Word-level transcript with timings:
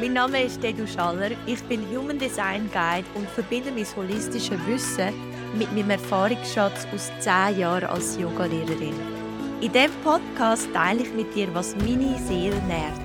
Mein 0.00 0.12
Name 0.12 0.44
ist 0.44 0.62
Dedu 0.62 0.86
Schaller. 0.86 1.30
Ich 1.44 1.60
bin 1.64 1.80
Human 1.90 2.20
Design 2.20 2.70
Guide 2.72 3.04
und 3.16 3.28
verbinde 3.30 3.72
mein 3.72 3.84
holistisches 3.96 4.64
Wissen 4.64 5.12
mit 5.58 5.72
meinem 5.74 5.90
Erfahrungsschatz 5.90 6.86
aus 6.94 7.10
10 7.18 7.58
Jahren 7.58 7.88
als 7.88 8.16
Yogalehrerin. 8.16 8.94
In 9.60 9.72
diesem 9.72 9.90
Podcast 10.04 10.68
teile 10.72 11.02
ich 11.02 11.12
mit 11.14 11.34
dir, 11.34 11.52
was 11.52 11.74
meine 11.74 12.16
Seele 12.16 12.62
nährt. 12.68 13.00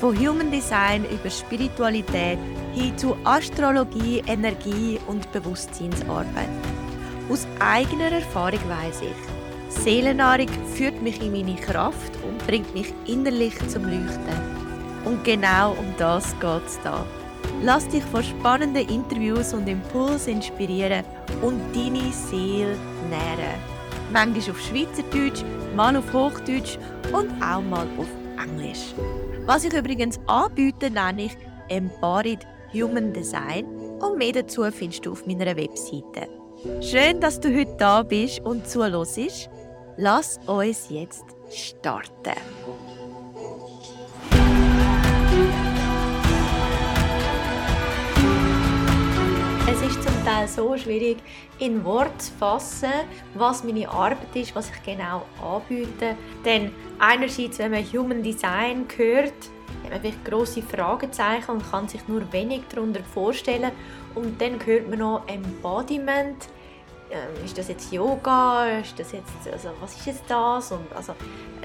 Von 0.00 0.18
Human 0.18 0.50
Design 0.50 1.04
über 1.04 1.30
Spiritualität 1.30 2.40
hin 2.74 2.98
zu 2.98 3.16
Astrologie, 3.22 4.24
Energie 4.26 4.98
und 5.06 5.30
Bewusstseinsarbeit. 5.30 6.48
Aus 7.30 7.46
eigener 7.60 8.10
Erfahrung 8.10 8.68
weiß 8.68 9.02
ich, 9.02 9.80
Seelennahrung 9.80 10.48
führt 10.74 11.00
mich 11.02 11.22
in 11.22 11.30
meine 11.30 11.54
Kraft 11.54 12.12
und 12.26 12.44
bringt 12.48 12.74
mich 12.74 12.92
innerlich 13.06 13.54
zum 13.68 13.84
Leuchten. 13.84 14.61
Und 15.04 15.24
genau 15.24 15.72
um 15.72 15.94
das 15.98 16.34
geht 16.40 16.66
es 16.66 16.78
da. 16.82 17.04
Lass 17.62 17.88
dich 17.88 18.04
von 18.04 18.22
spannenden 18.22 18.88
Interviews 18.88 19.52
und 19.52 19.68
Impulsen 19.68 20.34
inspirieren 20.34 21.04
und 21.42 21.60
deine 21.74 22.12
Seele 22.12 22.76
nähren. 23.08 23.58
Manchmal 24.12 24.50
auf 24.50 24.60
Schweizerdeutsch, 24.60 25.42
mal 25.74 25.96
auf 25.96 26.12
Hochdeutsch 26.12 26.78
und 27.12 27.30
auch 27.42 27.62
mal 27.62 27.86
auf 27.98 28.08
Englisch. 28.42 28.94
Was 29.46 29.64
ich 29.64 29.72
übrigens 29.72 30.20
anbiete, 30.26 30.90
nenne 30.90 31.24
ich 31.24 31.36
Embodied 31.68 32.46
Human 32.72 33.12
Design 33.12 33.64
und 34.00 34.18
mehr 34.18 34.32
dazu 34.32 34.64
findest 34.70 35.06
du 35.06 35.12
auf 35.12 35.26
meiner 35.26 35.56
Webseite. 35.56 36.28
Schön, 36.80 37.20
dass 37.20 37.40
du 37.40 37.48
heute 37.48 37.74
da 37.76 38.02
bist 38.02 38.40
und 38.40 38.68
zuhörst. 38.68 39.50
Lass 39.96 40.38
uns 40.46 40.88
jetzt 40.90 41.24
starten. 41.50 42.38
So 50.48 50.76
schwierig, 50.76 51.18
in 51.58 51.84
Wort 51.84 52.20
zu 52.20 52.32
fassen, 52.32 52.92
was 53.34 53.64
meine 53.64 53.88
Arbeit 53.88 54.34
ist, 54.34 54.54
was 54.54 54.70
ich 54.70 54.82
genau 54.82 55.22
anbiete. 55.42 56.16
Denn 56.44 56.72
einerseits, 56.98 57.58
wenn 57.58 57.72
man 57.72 57.84
Human 57.84 58.22
Design 58.22 58.86
hört, 58.96 59.32
hat 59.84 59.90
man 59.90 60.00
vielleicht 60.00 60.24
grosse 60.24 60.62
Fragezeichen 60.62 61.50
und 61.50 61.70
kann 61.70 61.88
sich 61.88 62.06
nur 62.08 62.30
wenig 62.32 62.62
darunter 62.68 63.02
vorstellen. 63.02 63.72
Und 64.14 64.40
dann 64.40 64.64
hört 64.64 64.88
man 64.88 64.98
noch 64.98 65.22
Embodiment. 65.26 66.48
Ähm, 67.10 67.44
ist 67.44 67.58
das 67.58 67.68
jetzt 67.68 67.92
Yoga? 67.92 68.78
Ist 68.80 68.98
das 68.98 69.12
jetzt, 69.12 69.30
also, 69.52 69.70
was 69.80 69.96
ist 69.96 70.06
jetzt 70.06 70.24
das? 70.28 70.72
Und 70.72 70.90
also, 70.94 71.14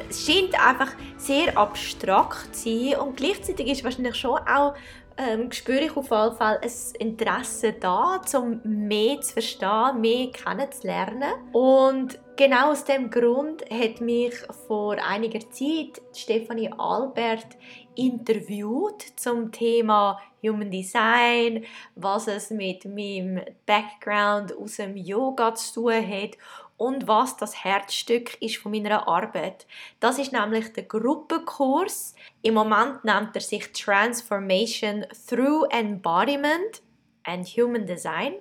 es 0.10 0.26
scheint 0.26 0.54
einfach 0.60 0.92
sehr 1.18 1.58
abstrakt 1.58 2.56
zu 2.56 2.70
sein 2.70 3.00
und 3.00 3.16
gleichzeitig 3.16 3.68
ist 3.68 3.84
wahrscheinlich 3.84 4.16
schon 4.16 4.40
auch 4.40 4.74
ähm, 5.18 5.52
spüre 5.52 5.86
ich 5.86 5.98
auf 5.98 6.10
jeden 6.12 6.36
Fall 6.36 6.60
ein 6.62 6.72
Interesse 7.00 7.74
da, 7.74 8.22
um 8.36 8.62
mehr 8.64 9.20
zu 9.22 9.34
verstehen, 9.34 10.00
mehr 10.02 10.32
kennenzulernen. 10.32 11.34
Und 11.52 12.20
genau 12.36 12.72
aus 12.72 12.84
dem 12.84 13.10
Grund 13.10 13.64
hat 13.70 14.02
mich 14.02 14.34
vor 14.68 14.96
einiger 15.04 15.40
Zeit 15.50 16.02
Stefanie 16.16 16.72
Albert 16.78 17.58
interviewt 17.96 19.02
zum 19.16 19.52
Thema 19.52 20.20
Human 20.44 20.70
Design, 20.70 21.66
was 21.96 22.28
es 22.28 22.52
mit 22.52 22.86
meinem 22.86 23.42
Background 23.66 24.56
aus 24.56 24.78
dem 24.78 24.96
Yoga 24.96 25.56
zu 25.56 25.82
tun 25.82 26.08
hat 26.08 26.38
und 26.78 27.08
was 27.08 27.38
das 27.38 27.64
Herzstück 27.64 28.40
ist 28.42 28.58
von 28.58 28.72
meiner 28.72 29.08
Arbeit. 29.08 29.66
Das 30.00 30.20
ist 30.20 30.32
nämlich 30.32 30.72
der 30.74 30.84
Gruppenkurs. 30.84 32.16
Im 32.44 32.54
Moment 32.54 33.04
nennt 33.04 33.36
er 33.36 33.42
sich 33.42 33.72
Transformation 33.74 35.06
Through 35.28 35.66
Embodiment 35.72 36.82
and 37.24 37.48
Human 37.48 37.86
Design. 37.86 38.36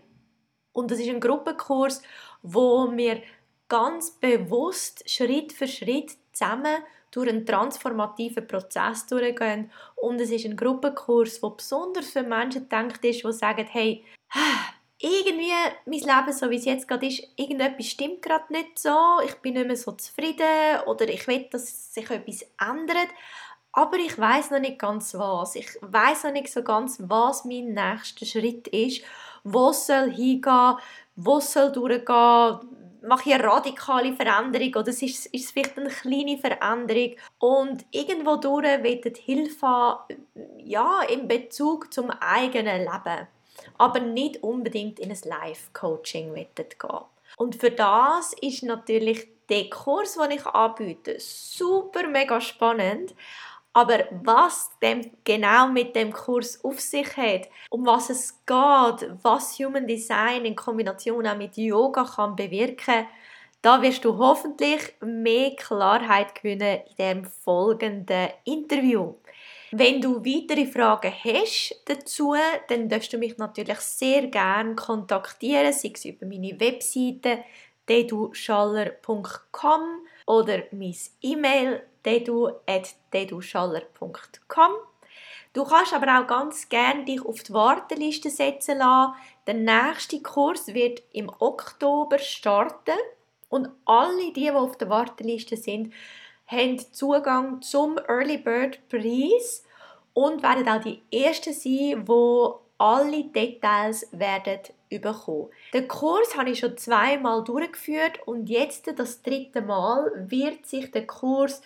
Und 0.73 0.91
das 0.91 1.01
ist 1.01 1.09
ein 1.09 1.21
Gruppenkurs, 1.21 2.03
wo 2.43 2.93
wir 2.95 3.23
ganz 3.69 4.11
bewusst 4.13 5.09
Schritt 5.11 5.53
für 5.53 5.67
Schritt 5.67 6.13
zusammen 6.33 6.77
durch 7.11 7.31
einen 7.31 7.47
transformativen 7.47 8.47
Prozess 8.47 9.07
durchgehen. 9.07 9.71
Und 9.97 10.21
es 10.21 10.31
ist 10.31 10.45
ein 10.45 10.57
Gruppenkurs, 10.57 11.41
der 11.41 11.51
besonders 11.51 12.11
für 12.11 12.23
Menschen 12.23 12.65
gedacht 12.65 13.03
ist, 13.05 13.25
die 13.25 13.33
sagen, 13.33 13.67
hey, 13.71 14.05
irgendwie 14.99 15.53
mein 15.85 16.01
Leben, 16.01 16.33
so 16.33 16.51
wie 16.51 16.57
es 16.57 16.65
jetzt 16.65 16.89
gerade 16.89 17.07
ist, 17.07 17.23
irgendetwas 17.37 17.87
stimmt 17.87 18.23
gerade 18.23 18.51
nicht 18.53 18.79
so, 18.79 19.21
ich 19.25 19.35
bin 19.37 19.55
nicht 19.55 19.67
mehr 19.67 19.77
so 19.77 19.93
zufrieden 19.93 20.81
oder 20.87 21.09
ich 21.09 21.27
will, 21.29 21.47
dass 21.51 21.93
sich 21.93 22.11
etwas 22.11 22.47
ändert, 22.59 23.09
aber 23.73 23.99
ich 23.99 24.19
weiß 24.19 24.53
noch 24.53 24.61
nicht 24.61 24.79
ganz 24.79 25.15
was. 25.15 25.55
Ich 25.55 25.69
weiß 25.83 26.25
noch 26.25 26.33
nicht 26.33 26.51
so 26.51 26.63
ganz, 26.63 26.99
was 26.99 27.45
mein 27.45 27.75
nächster 27.75 28.25
Schritt 28.25 28.69
ist, 28.69 29.03
wo 29.45 29.71
soll 29.73 30.11
hingehen, 30.13 30.77
wo 31.15 31.41
soll 31.41 31.73
durchgehen, 31.73 32.59
mache 33.03 33.29
ich 33.29 33.35
eine 33.35 33.45
radikale 33.45 34.15
Veränderung 34.15 34.75
oder 34.77 34.89
ist, 34.89 35.03
ist 35.03 35.31
es 35.33 35.51
vielleicht 35.51 35.79
eine 35.79 35.91
kleine 35.91 36.39
Veränderung? 36.39 37.17
Und 37.39 37.85
irgendwo 37.91 38.37
durch 38.37 38.83
wird 38.83 39.19
Hilfe 39.19 39.99
ja, 40.65 41.03
in 41.03 41.29
Bezug 41.29 41.93
zum 41.93 42.11
eigenen 42.11 42.81
Leben 42.81 43.29
aber 43.79 44.01
nicht 44.01 44.43
unbedingt 44.43 44.99
in 44.99 45.11
ein 45.11 45.19
Live-Coaching 45.25 46.35
gehen 46.35 46.77
Und 47.37 47.57
für 47.57 47.71
das 47.71 48.33
ist 48.41 48.63
natürlich 48.63 49.29
der 49.49 49.71
Kurs, 49.71 50.15
den 50.15 50.33
ich 50.33 50.47
anbiete, 50.47 51.17
super 51.19 52.09
mega 52.09 52.41
spannend. 52.41 53.15
Aber 53.73 54.05
was 54.23 54.71
dem 54.83 55.11
genau 55.23 55.69
mit 55.69 55.95
dem 55.95 56.11
Kurs 56.11 56.65
auf 56.65 56.81
sich 56.81 57.15
hat, 57.17 57.49
um 57.69 57.85
was 57.85 58.09
es 58.09 58.43
geht, 58.47 59.11
was 59.23 59.59
Human 59.59 59.87
Design 59.87 60.47
in 60.47 60.57
Kombination 60.57 61.27
auch 61.27 61.37
mit 61.37 61.59
Yoga 61.59 62.05
kann 62.05 62.37
bewirken, 62.37 63.07
da 63.61 63.83
wirst 63.83 64.05
du 64.05 64.17
hoffentlich 64.17 64.95
mehr 65.01 65.55
Klarheit 65.57 66.35
gewinnen 66.37 66.81
in 66.89 66.97
dem 66.97 67.25
folgenden 67.25 68.29
Interview. 68.45 69.15
Wenn 69.79 70.01
du 70.01 70.25
weitere 70.25 70.65
Fragen 70.65 71.13
hast 71.13 71.83
dazu, 71.85 72.35
dann 72.69 72.89
darfst 72.89 73.13
du 73.13 73.19
mich 73.19 73.37
natürlich 73.37 73.79
sehr 73.81 74.29
gerne 74.29 74.75
kontaktieren, 74.75 75.71
sei 75.71 75.93
es 75.93 76.07
über 76.07 76.25
meine 76.25 76.59
Webseite 76.59 77.45
deduschaller.com 77.87 79.81
oder 80.25 80.63
mein 80.71 80.97
E-Mail 81.21 81.83
dedu.deduschaller.com. 82.07 84.73
Du 85.53 85.65
kannst 85.65 85.93
aber 85.93 86.21
auch 86.21 86.27
ganz 86.27 86.71
gerne 86.71 87.05
dich 87.05 87.23
auf 87.23 87.43
die 87.43 87.53
Warteliste 87.53 88.31
setzen 88.31 88.79
lassen. 88.79 89.13
Der 89.47 89.53
nächste 89.53 90.23
Kurs 90.23 90.73
wird 90.73 91.03
im 91.13 91.31
Oktober 91.39 92.19
starten 92.19 92.97
und 93.51 93.69
alle 93.85 94.33
die, 94.33 94.33
die 94.33 94.51
auf 94.51 94.79
der 94.79 94.89
Warteliste 94.89 95.59
sind, 95.59 95.93
haben 96.47 96.79
Zugang 96.79 97.61
zum 97.61 97.99
Early 98.09 98.39
Bird 98.39 98.89
Preis 98.89 99.66
und 100.17 100.43
werden 100.43 100.67
auch 100.67 100.81
die 100.81 101.03
ersten 101.13 101.53
sein, 101.53 102.09
wo 102.09 102.61
alle 102.79 103.25
Details 103.25 104.09
werden 104.13 104.61
bekommen. 104.89 105.51
Den 105.75 105.87
Kurs 105.89 106.35
habe 106.39 106.51
ich 106.51 106.61
schon 106.61 106.79
zweimal 106.79 107.45
durchgeführt 107.45 108.21
und 108.25 108.49
jetzt 108.49 108.91
das 108.99 109.21
dritte 109.21 109.61
Mal 109.61 110.11
wird 110.31 110.65
sich 110.65 110.91
der 110.91 111.07
Kurs 111.07 111.61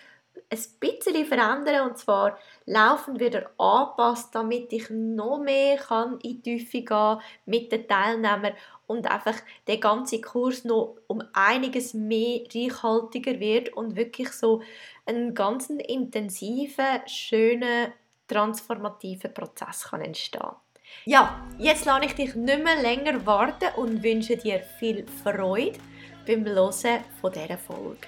ein 0.52 0.58
bisschen 0.80 1.26
verändern 1.26 1.90
und 1.90 1.98
zwar 1.98 2.38
laufend 2.66 3.20
wieder 3.20 3.50
anpasst, 3.56 4.34
damit 4.34 4.72
ich 4.72 4.90
noch 4.90 5.38
mehr 5.38 5.76
kann 5.76 6.18
in 6.20 6.42
die 6.42 6.58
Tiefe 6.58 6.82
gehen 6.82 7.20
mit 7.46 7.70
den 7.70 7.86
Teilnehmern 7.86 8.54
und 8.88 9.08
einfach 9.08 9.36
der 9.68 9.78
ganze 9.78 10.20
Kurs 10.20 10.64
noch 10.64 10.96
um 11.06 11.22
einiges 11.34 11.94
mehr 11.94 12.40
reichhaltiger 12.52 13.38
wird 13.38 13.74
und 13.74 13.94
wirklich 13.94 14.32
so 14.32 14.60
einen 15.06 15.34
ganz 15.34 15.70
intensiven, 15.70 17.06
schönen, 17.06 17.92
transformativen 18.30 19.34
Prozess 19.34 19.84
kann 19.88 20.02
entstehen 20.02 20.56
Ja, 21.04 21.44
jetzt 21.58 21.84
lasse 21.84 22.06
ich 22.06 22.14
dich 22.14 22.34
nicht 22.34 22.64
mehr 22.64 22.80
länger 22.80 23.24
warten 23.26 23.74
und 23.76 24.02
wünsche 24.02 24.36
dir 24.36 24.60
viel 24.78 25.04
Freude 25.22 25.78
beim 26.26 26.44
Hören 26.44 27.00
von 27.20 27.32
dieser 27.32 27.58
Folge. 27.58 28.06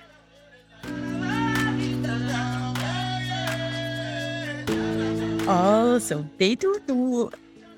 Also, 5.46 6.24
Dedu, 6.38 6.72
du 6.86 7.28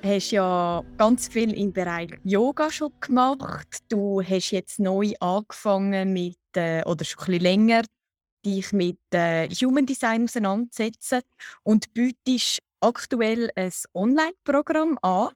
hast 0.03 0.31
ja 0.33 0.83
ganz 0.99 1.29
viel 1.29 1.53
im 1.55 1.73
Bereich 1.73 2.11
Yoga 2.23 2.71
schon 2.71 2.93
gemacht. 3.01 3.79
Du 3.89 4.23
hast 4.23 4.51
jetzt 4.51 4.79
neu 4.79 5.13
angefangen 5.19 6.13
mit, 6.13 6.37
äh, 6.57 6.83
oder 6.85 7.05
schon 7.05 7.21
ein 7.21 7.27
bisschen 7.27 7.43
länger, 7.43 7.83
dich 8.45 8.73
mit 8.73 8.99
äh, 9.13 9.49
Human 9.49 9.87
Design 9.87 10.25
auseinandersetzen 10.25 11.23
und 11.63 11.93
bietest 11.95 12.61
aktuell 12.81 13.51
ein 13.57 13.73
Online-Programm 13.95 14.99
an. 15.03 15.31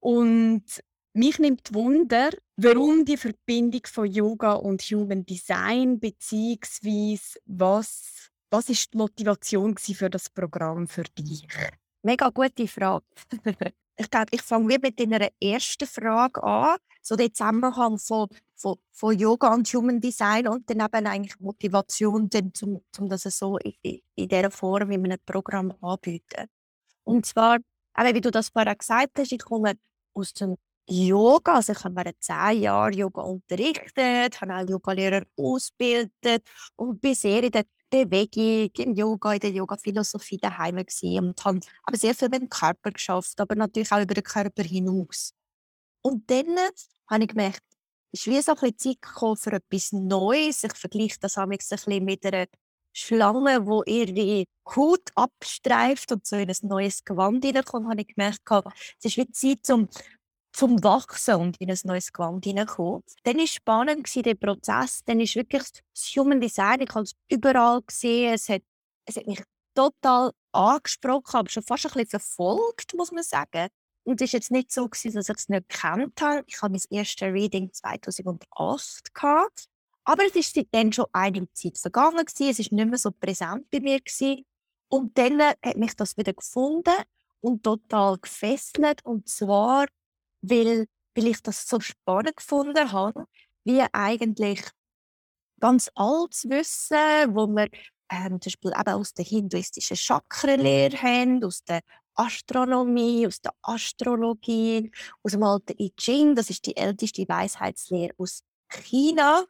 Und 0.00 0.64
mich 1.12 1.38
nimmt 1.38 1.74
Wunder, 1.74 2.30
warum 2.56 3.04
die 3.04 3.16
Verbindung 3.16 3.82
von 3.86 4.06
Yoga 4.06 4.52
und 4.52 4.82
Human 4.82 5.26
Design 5.26 5.98
beziehungsweise 5.98 7.40
was 7.46 8.18
was 8.50 8.68
ist 8.70 8.94
die 8.94 8.98
Motivation 8.98 9.76
für 9.76 10.08
das 10.08 10.30
Programm 10.30 10.88
für 10.88 11.02
dich? 11.02 11.46
Mega 12.02 12.30
gute 12.30 12.66
Frage. 12.66 13.04
ich 13.96 14.10
glaube, 14.10 14.28
ich 14.30 14.42
fange 14.42 14.78
mit 14.80 14.98
deiner 14.98 15.28
ersten 15.40 15.86
Frage 15.86 16.42
an. 16.42 16.78
So 17.02 17.16
der 17.16 17.32
Zusammenhang 17.32 17.98
von, 17.98 18.28
von, 18.58 18.76
von 18.92 19.18
Yoga 19.18 19.54
und 19.54 19.68
Human 19.68 20.00
Design 20.00 20.48
und 20.48 20.68
dann 20.68 20.80
eben 20.80 21.06
eigentlich 21.06 21.38
Motivation, 21.40 22.28
um, 22.62 22.80
um 22.98 23.08
das 23.08 23.22
so 23.22 23.56
in, 23.58 24.00
in 24.14 24.28
dieser 24.28 24.50
Form 24.50 24.90
in 24.90 25.04
einem 25.04 25.18
Programm 25.24 25.72
anzubieten. 25.80 26.48
Und 27.04 27.24
zwar, 27.24 27.56
eben, 27.98 28.14
wie 28.14 28.20
du 28.20 28.30
das 28.30 28.50
vorher 28.50 28.74
gesagt 28.74 29.18
hast, 29.18 29.32
ich 29.32 29.42
komme 29.42 29.74
aus 30.14 30.34
dem 30.34 30.56
Yoga, 30.90 31.56
also 31.56 31.72
ich 31.72 31.84
habe 31.84 31.96
während 31.96 32.22
zehn 32.22 32.62
Jahren 32.62 32.94
Yoga 32.94 33.22
unterrichtet, 33.22 34.40
habe 34.40 34.54
auch 34.54 34.68
Yogalehrer 34.68 35.22
ausgebildet 35.36 36.42
und 36.76 37.00
bin 37.00 37.14
sehr 37.14 37.44
in 37.44 37.50
der 37.50 37.64
Bewegung, 37.90 38.70
im 38.84 38.94
Yoga, 38.94 39.34
in 39.34 39.40
der 39.40 39.50
Yoga-Philosophie 39.50 40.38
daheim 40.38 40.76
gewesen 40.76 41.28
und 41.28 41.44
habe 41.44 41.60
aber 41.84 41.96
sehr 41.96 42.14
viel 42.14 42.28
mit 42.28 42.42
dem 42.42 42.48
Körper 42.48 42.90
geschafft, 42.90 43.40
aber 43.40 43.54
natürlich 43.54 43.92
auch 43.92 44.00
über 44.00 44.14
den 44.14 44.24
Körper 44.24 44.62
hinaus. 44.62 45.32
Und 46.02 46.30
dann 46.30 46.56
habe 47.08 47.22
ich 47.22 47.28
gemerkt, 47.28 47.62
ist 48.12 48.26
wie 48.26 48.40
so 48.40 48.52
ein 48.52 48.78
Zeit 48.78 49.02
gekommen 49.02 49.36
für 49.36 49.52
etwas 49.52 49.92
Neues. 49.92 50.64
Ich 50.64 50.74
vergleiche 50.74 51.18
das 51.20 51.38
ein 51.38 51.48
bisschen 51.50 52.04
mit 52.04 52.24
einer 52.24 52.46
Schlange, 52.92 53.64
die 53.86 53.92
ihre 53.92 54.44
Haut 54.74 55.10
abstreift 55.14 56.10
und 56.12 56.26
so 56.26 56.36
in 56.36 56.50
ein 56.50 56.56
neues 56.62 57.04
Gewand 57.04 57.44
hineinkommt, 57.44 57.88
habe 57.88 58.00
ich 58.00 58.08
gemerkt, 58.08 58.40
es 58.98 59.04
ist 59.04 59.16
wie 59.16 59.30
Zeit, 59.30 59.70
um 59.70 59.88
zum 60.52 60.82
Wachsen 60.82 61.36
und 61.36 61.60
in 61.60 61.70
ein 61.70 61.78
neues 61.84 62.12
Gewand 62.12 62.44
hineinkommen. 62.44 63.02
Dann 63.22 63.36
war 63.36 63.46
spannend 63.46 64.26
der 64.26 64.34
Prozess. 64.34 65.02
Dann 65.04 65.20
ist 65.20 65.36
wirklich 65.36 65.62
das 65.94 66.12
Human 66.16 66.40
Design, 66.40 66.80
ich 66.80 66.90
habe 66.90 67.04
es 67.04 67.12
überall 67.28 67.82
gesehen. 67.82 68.34
Es 68.34 68.48
hat, 68.48 68.62
es 69.04 69.16
hat 69.16 69.26
mich 69.26 69.42
total 69.74 70.32
angesprochen, 70.52 71.36
aber 71.36 71.48
schon 71.48 71.62
fast 71.62 71.86
ein 71.86 71.92
bisschen 71.92 72.20
verfolgt, 72.20 72.94
muss 72.94 73.12
man 73.12 73.22
sagen. 73.22 73.68
Und 74.08 74.22
es 74.22 74.32
war 74.32 74.38
jetzt 74.38 74.50
nicht 74.50 74.72
so, 74.72 74.88
gewesen, 74.88 75.16
dass 75.16 75.28
ich 75.28 75.36
es 75.36 75.48
nicht 75.50 75.68
gekannt 75.68 76.18
habe. 76.22 76.42
Ich 76.46 76.62
habe 76.62 76.72
mein 76.72 76.98
erstes 76.98 77.28
Reading 77.28 77.70
2008 77.70 79.14
gehabt. 79.14 79.66
Aber 80.04 80.24
es 80.24 80.34
ist 80.34 80.54
seitdem 80.54 80.90
schon 80.92 81.04
einige 81.12 81.52
Zeit 81.52 81.76
vergangen. 81.76 82.24
Gewesen. 82.24 82.48
Es 82.48 82.72
war 82.72 82.76
nicht 82.76 82.88
mehr 82.88 82.98
so 82.98 83.10
präsent 83.10 83.70
bei 83.70 83.80
mir. 83.80 84.00
Gewesen. 84.00 84.46
Und 84.88 85.18
dann 85.18 85.42
hat 85.42 85.76
mich 85.76 85.94
das 85.94 86.16
wieder 86.16 86.32
gefunden 86.32 86.94
und 87.40 87.62
total 87.62 88.16
gefesselt. 88.16 89.04
Und 89.04 89.28
zwar 89.28 89.88
weil, 90.40 90.86
weil 91.14 91.26
ich 91.26 91.42
das 91.42 91.68
so 91.68 91.78
spannend 91.78 92.36
gefunden 92.36 92.90
habe, 92.90 93.26
wie 93.64 93.82
eigentlich 93.92 94.62
ganz 95.60 95.90
altes 95.94 96.48
Wissen, 96.48 97.34
wo 97.34 97.46
wir 97.46 97.68
ähm, 98.10 98.40
zum 98.40 98.50
Beispiel 98.50 98.70
eben 98.70 98.94
aus 98.94 99.12
der 99.12 99.26
hinduistischen 99.26 99.98
Chakrenlehre 99.98 100.96
haben, 100.96 101.44
aus 101.44 101.62
der 101.64 101.82
Astronomie, 102.18 103.26
aus 103.26 103.40
der 103.40 103.52
Astrologie, 103.62 104.90
aus 105.22 105.32
dem 105.32 105.42
alten 105.42 105.74
I 105.78 105.92
Ching, 105.96 106.34
das 106.34 106.50
ist 106.50 106.66
die 106.66 106.76
älteste 106.76 107.28
Weisheitslehre 107.28 108.12
aus 108.18 108.42
China. 108.68 109.44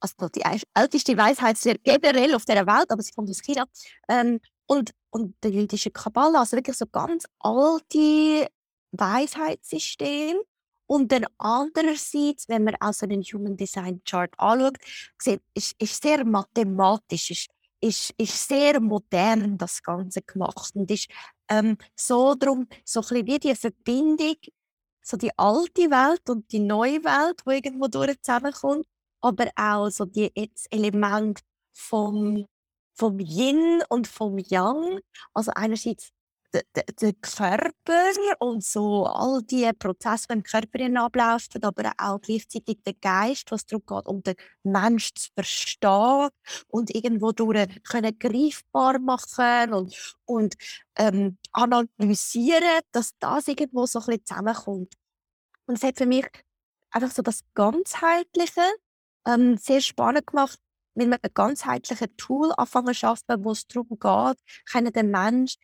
Also 0.00 0.28
die 0.28 0.42
älteste 0.74 1.16
Weisheitslehre 1.16 1.78
generell 1.82 2.34
auf 2.34 2.44
der 2.44 2.66
Welt, 2.66 2.90
aber 2.90 3.02
sie 3.02 3.12
kommt 3.12 3.30
aus 3.30 3.40
China. 3.40 3.64
Ähm, 4.08 4.40
und, 4.66 4.92
und 5.10 5.34
der 5.42 5.50
jüdische 5.50 5.90
Kabbalah, 5.90 6.40
also 6.40 6.56
wirklich 6.56 6.76
so 6.76 6.86
ganz 6.86 7.24
alte 7.38 8.48
Weisheitssystem. 8.92 10.36
Und 10.88 11.10
dann 11.10 11.26
andererseits, 11.38 12.48
wenn 12.48 12.62
man 12.62 12.76
also 12.78 13.06
den 13.06 13.22
Human 13.22 13.56
Design 13.56 14.02
Chart 14.04 14.32
anschaut, 14.38 14.76
sieht, 15.18 15.40
ist, 15.54 15.74
ist 15.80 16.00
sehr 16.00 16.24
mathematisch, 16.24 17.30
ist, 17.30 17.48
ist, 17.86 18.10
ist 18.18 18.48
sehr 18.48 18.80
modern 18.80 19.56
das 19.58 19.82
Ganze 19.82 20.22
gemacht 20.22 20.72
und 20.74 20.90
ist 20.90 21.08
ähm, 21.48 21.76
so 21.94 22.34
drum 22.34 22.66
so 22.84 23.00
ein 23.00 23.26
wie 23.26 23.38
die 23.38 23.54
Verbindung, 23.54 24.36
so 25.02 25.16
die 25.16 25.36
alte 25.38 25.90
Welt 25.90 26.28
und 26.28 26.50
die 26.52 26.60
neue 26.60 27.04
Welt, 27.04 27.42
die 27.46 27.54
irgendwo 27.54 27.86
durch 27.88 28.20
zusammenkommt, 28.22 28.86
aber 29.20 29.50
auch 29.56 29.88
so 29.90 30.04
die 30.04 30.32
Elemente 30.70 31.42
vom, 31.72 32.46
vom 32.94 33.18
Yin 33.20 33.82
und 33.88 34.08
vom 34.08 34.38
Yang. 34.38 35.00
Also 35.34 35.52
einerseits 35.54 36.10
der 36.52 37.12
Körper 37.14 38.12
und 38.38 38.64
so 38.64 39.06
all 39.06 39.42
die 39.42 39.70
Prozesse, 39.78 40.26
die 40.28 40.34
im 40.34 40.42
Körper 40.42 41.04
ablaufen, 41.04 41.62
aber 41.62 41.92
auch 41.98 42.20
gleichzeitig 42.20 42.82
der 42.84 42.94
Geist, 42.94 43.50
was 43.50 43.66
darum 43.66 43.84
geht, 43.86 44.06
um 44.06 44.22
den 44.22 44.36
Menschen 44.62 45.16
zu 45.16 45.30
verstehen 45.34 46.28
und 46.68 46.94
irgendwo 46.94 47.32
durch 47.32 47.82
können 47.84 48.18
greifbar 48.18 48.98
machen 48.98 49.72
und, 49.72 50.16
und 50.24 50.54
ähm, 50.96 51.38
analysieren, 51.52 52.80
dass 52.92 53.12
das 53.18 53.48
irgendwo 53.48 53.86
so 53.86 54.00
ein 54.00 54.06
bisschen 54.06 54.26
zusammenkommt. 54.26 54.94
Und 55.66 55.76
es 55.76 55.82
hat 55.82 55.98
für 55.98 56.06
mich 56.06 56.26
einfach 56.90 57.10
so 57.10 57.22
das 57.22 57.40
Ganzheitliche 57.54 58.62
ähm, 59.26 59.56
sehr 59.58 59.80
spannend 59.80 60.26
gemacht, 60.26 60.58
mit 60.94 61.06
einem 61.06 61.34
ganzheitlichen 61.34 62.16
Tool 62.16 62.52
anfangen 62.56 62.94
zu 62.94 63.06
arbeiten, 63.06 63.44
wo 63.44 63.50
es 63.52 63.66
darum 63.66 63.88
geht, 63.88 64.38
können 64.70 64.92
den 64.92 65.10
Menschen 65.10 65.60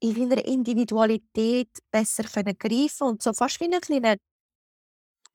in 0.00 0.14
seiner 0.14 0.44
Individualität 0.44 1.68
besser 1.90 2.24
können 2.24 2.56
greifen 2.58 3.06
und 3.06 3.22
so 3.22 3.32
fast 3.32 3.60
wie 3.60 3.64
eine 3.64 3.80
kleine 3.80 4.16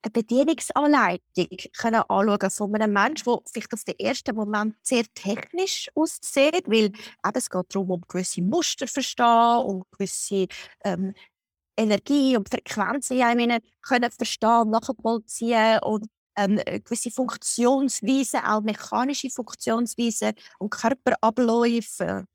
eine 0.05 0.11
Bedienungsanleitung 0.11 1.47
können 1.77 2.03
anschauen 2.07 2.51
von 2.51 2.75
einem 2.75 2.93
Menschen, 2.93 3.25
der 3.25 3.39
vielleicht 3.51 3.73
auf 3.73 3.83
den 3.83 3.99
ersten 3.99 4.35
Moment 4.35 4.75
sehr 4.83 5.03
technisch 5.15 5.89
aussieht, 5.95 6.67
weil 6.67 6.85
eben, 6.85 6.93
es 7.33 7.49
geht 7.49 7.65
darum, 7.73 7.91
um 7.91 8.01
gewisse 8.07 8.41
Muster 8.41 8.85
zu 8.85 8.93
verstehen, 8.93 9.63
um 9.65 9.83
gewisse 9.91 10.47
ähm, 10.83 11.13
Energie 11.77 12.37
und 12.37 12.49
Frequenzen 12.49 13.17
in 13.17 13.23
einem 13.23 13.61
können 13.81 14.11
verstehen, 14.11 14.69
nachvollziehen 14.69 15.79
und 15.79 16.07
ähm, 16.37 16.59
gewisse 16.83 17.11
Funktionsweisen, 17.11 18.41
auch 18.41 18.61
mechanische 18.61 19.29
Funktionsweisen 19.29 20.33
und 20.59 20.69
Körperabläufe 20.69 22.25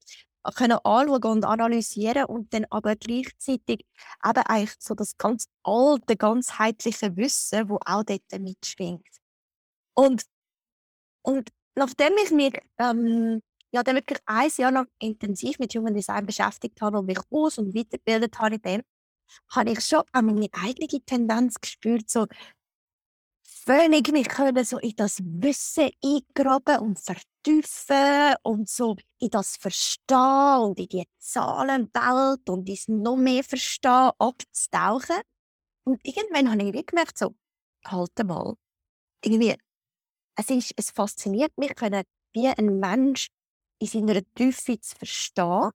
können 0.56 0.78
anschauen 0.84 1.24
und 1.24 1.44
analysieren 1.44 2.24
und 2.24 2.52
dann 2.54 2.66
aber 2.70 2.96
gleichzeitig 2.96 3.86
eben 4.24 4.42
eigentlich 4.46 4.76
so 4.78 4.94
das 4.94 5.16
ganz 5.16 5.46
alte, 5.62 6.16
ganzheitliche 6.16 7.16
Wissen, 7.16 7.68
wo 7.68 7.78
auch 7.84 8.02
dort 8.04 8.22
mitschwingt. 8.38 9.06
Und, 9.94 10.24
und 11.22 11.50
nachdem 11.74 12.12
ich 12.24 12.30
mich 12.30 12.54
ähm, 12.78 13.42
ja, 13.72 13.82
dann 13.82 13.96
wirklich 13.96 14.18
ein 14.26 14.50
Jahr 14.56 14.72
lang 14.72 14.88
intensiv 14.98 15.58
mit 15.58 15.74
Human 15.74 15.94
Design 15.94 16.26
beschäftigt 16.26 16.80
habe 16.80 16.98
und 16.98 17.06
mich 17.06 17.20
aus- 17.30 17.58
und 17.58 17.74
weitergebildet 17.74 18.38
habe 18.38 18.56
in 18.56 18.82
habe 19.50 19.70
ich 19.70 19.80
schon 19.80 20.02
an 20.12 20.26
meine 20.26 20.48
eigene 20.52 21.00
Tendenz 21.04 21.60
gespürt, 21.60 22.10
so 22.10 22.26
völlig 23.42 24.10
mich 24.10 24.28
können 24.28 24.64
so 24.64 24.78
in 24.78 24.96
das 24.96 25.18
Wissen 25.22 25.90
eingraben 26.04 26.78
und 26.80 26.98
vertiefen 27.42 28.36
und 28.42 28.68
so 28.68 28.96
in 29.18 29.30
das 29.30 29.56
Verstehen 29.56 30.60
und 30.62 30.78
in 30.78 30.88
die 30.88 31.08
Zahlenwelt 31.18 32.48
und 32.48 32.68
ins 32.68 32.88
noch 32.88 33.16
mehr 33.16 33.44
Verstehen 33.44 34.10
abzutauchen. 34.18 35.20
Und 35.84 36.00
irgendwann 36.04 36.50
habe 36.50 36.78
ich 36.78 36.86
gemerkt, 36.86 37.18
so, 37.18 37.34
halt 37.84 38.18
mal, 38.24 38.54
irgendwie, 39.24 39.56
es, 40.36 40.50
ist, 40.50 40.72
es 40.76 40.90
fasziniert 40.90 41.56
mich, 41.56 41.74
können, 41.74 42.04
wie 42.32 42.48
ein 42.48 42.78
Mensch 42.78 43.28
in 43.78 43.86
seiner 43.86 44.22
Tiefe 44.34 44.78
zu 44.80 44.96
verstehen. 44.96 45.70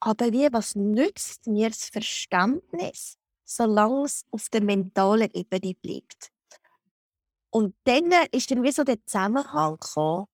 Aber 0.00 0.32
wie, 0.32 0.52
was 0.52 0.74
nützt 0.74 1.46
mir 1.46 1.70
das 1.70 1.88
Verständnis, 1.88 3.16
solange 3.44 4.04
es 4.04 4.24
auf 4.30 4.48
der 4.50 4.62
mentalen 4.62 5.30
Ebene 5.32 5.74
bleibt? 5.74 6.33
Und 7.54 7.76
dann 7.84 8.10
ist 8.32 8.50
dann 8.50 8.64
wie 8.64 8.72
so 8.72 8.82
der 8.82 8.98
Zusammenhang 9.06 9.78
gekommen 9.78 10.26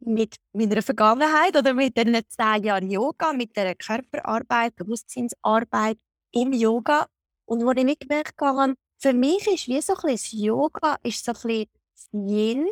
mit 0.00 0.36
meiner 0.54 0.80
Vergangenheit 0.80 1.54
oder 1.54 1.74
mit 1.74 1.94
den 1.94 2.18
zehn 2.26 2.64
Jahren 2.64 2.90
Yoga, 2.90 3.34
mit 3.34 3.54
der 3.54 3.74
Körperarbeit, 3.74 4.74
Bewusstseinsarbeit 4.76 5.98
im 6.32 6.54
Yoga. 6.54 7.06
Und 7.44 7.66
wo 7.66 7.70
ich 7.72 7.84
mitgemerkt 7.84 8.40
habe, 8.40 8.74
für 8.98 9.12
mich 9.12 9.46
ist 9.46 9.68
wie 9.68 9.82
so 9.82 9.92
ein 9.94 10.12
das 10.12 10.32
Yoga 10.32 10.96
ist 11.02 11.22
so 11.22 11.32
ein 11.32 11.66
das 11.94 12.08
Yin 12.12 12.66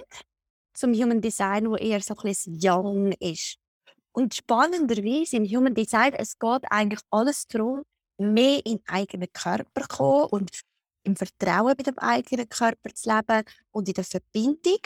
zum 0.73 0.95
Human 0.95 1.21
Design, 1.21 1.69
wo 1.69 1.77
eher 1.77 2.01
so 2.01 2.15
ein 2.17 2.27
das 2.27 2.47
Yang 2.47 3.13
ist. 3.21 3.59
Und 4.13 4.35
spannenderweise 4.35 5.37
im 5.37 5.45
Human 5.45 5.75
Design, 5.75 6.15
es 6.15 6.39
geht 6.39 6.63
eigentlich 6.71 7.01
alles 7.11 7.47
darum, 7.49 7.83
mehr 8.17 8.65
in 8.65 8.79
den 8.79 8.89
eigenen 8.89 9.31
Körper 9.35 9.83
zu 9.83 9.89
kommen 9.89 10.29
und 10.31 10.51
im 11.05 11.17
Vertrauen 11.17 11.75
mit 11.77 11.87
dem 11.87 11.99
eigenen 11.99 12.49
Körper 12.49 12.95
zu 12.95 13.09
leben 13.11 13.45
und 13.71 13.89
in 13.89 13.95
der 13.95 14.05
Verbindung. 14.05 14.81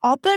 Aber 0.00 0.36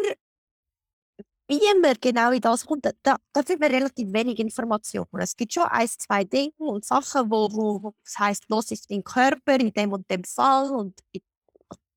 wie 1.48 1.80
man 1.82 1.96
genau 2.00 2.32
in 2.32 2.42
das 2.42 2.66
kommt, 2.66 2.86
da, 2.86 2.92
da 3.04 3.44
findet 3.44 3.60
man 3.60 3.72
relativ 3.72 4.14
wenig 4.14 4.40
Informationen. 4.40 5.08
Es 5.20 5.36
gibt 5.36 5.54
schon 5.54 5.64
ein, 5.64 5.88
zwei 5.88 6.24
Dinge 6.24 6.54
und 6.58 6.86
Sachen, 6.86 7.30
wo, 7.30 7.50
wo 7.52 7.94
das 8.04 8.20
heisst, 8.20 8.46
los 8.50 8.72
ist 8.72 8.90
dein 8.90 9.04
Körper 9.04 9.60
in 9.60 9.72
dem 9.74 9.92
und 9.94 10.10
dem 10.10 10.24
Fall 10.24 10.72
und 10.72 11.00
in 11.12 11.22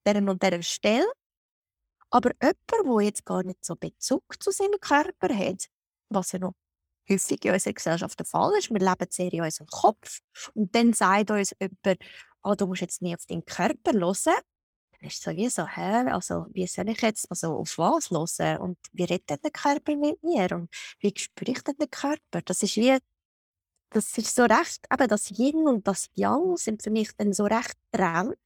dieser 0.07 0.31
und 0.31 0.43
dieser 0.43 0.63
Stelle. 0.63 1.07
Aber 2.11 2.31
jemand, 2.43 2.59
der 2.71 3.07
jetzt 3.07 3.25
gar 3.25 3.43
nicht 3.43 3.65
so 3.65 3.77
Bezug 3.77 4.23
zu 4.41 4.51
seinem 4.51 4.81
Körper 4.81 5.35
hat, 5.37 5.67
was 6.09 6.33
ja 6.33 6.39
noch 6.39 6.55
häufig 7.09 7.45
in 7.45 7.53
unserer 7.53 7.73
Gesellschaft 7.73 8.19
der 8.19 8.27
Fall 8.27 8.53
ist. 8.59 8.71
Wir 8.71 8.79
leben 8.81 9.07
sehr 9.11 9.33
in 9.33 9.43
unserem 9.43 9.67
Kopf 9.69 10.21
und 10.55 10.75
dann 10.75 10.93
sagt 10.93 11.31
uns 11.31 11.55
jemand, 11.61 12.01
oh, 12.43 12.55
du 12.55 12.67
musst 12.67 12.83
jetzt 12.83 13.03
nie 13.03 13.15
auf 13.15 13.27
deinen 13.27 13.45
Körper 13.45 13.93
hören. 13.93 14.15
Dann 14.25 15.09
ist 15.09 15.19
es 15.19 15.23
so 15.23 15.31
wie 15.33 15.49
so, 15.49 15.67
hä, 15.67 16.11
also 16.11 16.47
wie 16.53 16.67
soll 16.67 16.89
ich 16.89 17.03
jetzt, 17.03 17.31
also 17.31 17.57
auf 17.59 17.77
was 17.79 18.11
hören 18.11 18.59
und 18.59 18.79
wie 18.93 19.05
redet 19.05 19.43
der 19.45 19.51
Körper 19.51 19.97
mit 19.97 20.23
mir 20.23 20.51
und 20.53 20.71
wie 21.01 21.13
spüre 21.17 21.53
ich 21.53 21.63
denn 21.63 21.77
den 21.77 21.91
Körper? 21.91 22.43
Das 22.45 22.63
ist 22.63 22.77
wie, 22.77 22.99
das 23.91 24.17
ist 24.19 24.35
so 24.35 24.45
recht, 24.45 24.87
eben 24.93 25.09
das 25.09 25.31
Yin 25.31 25.67
und 25.67 25.87
das 25.87 26.09
Yang 26.15 26.57
sind 26.57 26.83
für 26.83 26.91
mich 26.91 27.11
dann 27.17 27.33
so 27.33 27.45
recht 27.45 27.75
getrennt. 27.93 28.39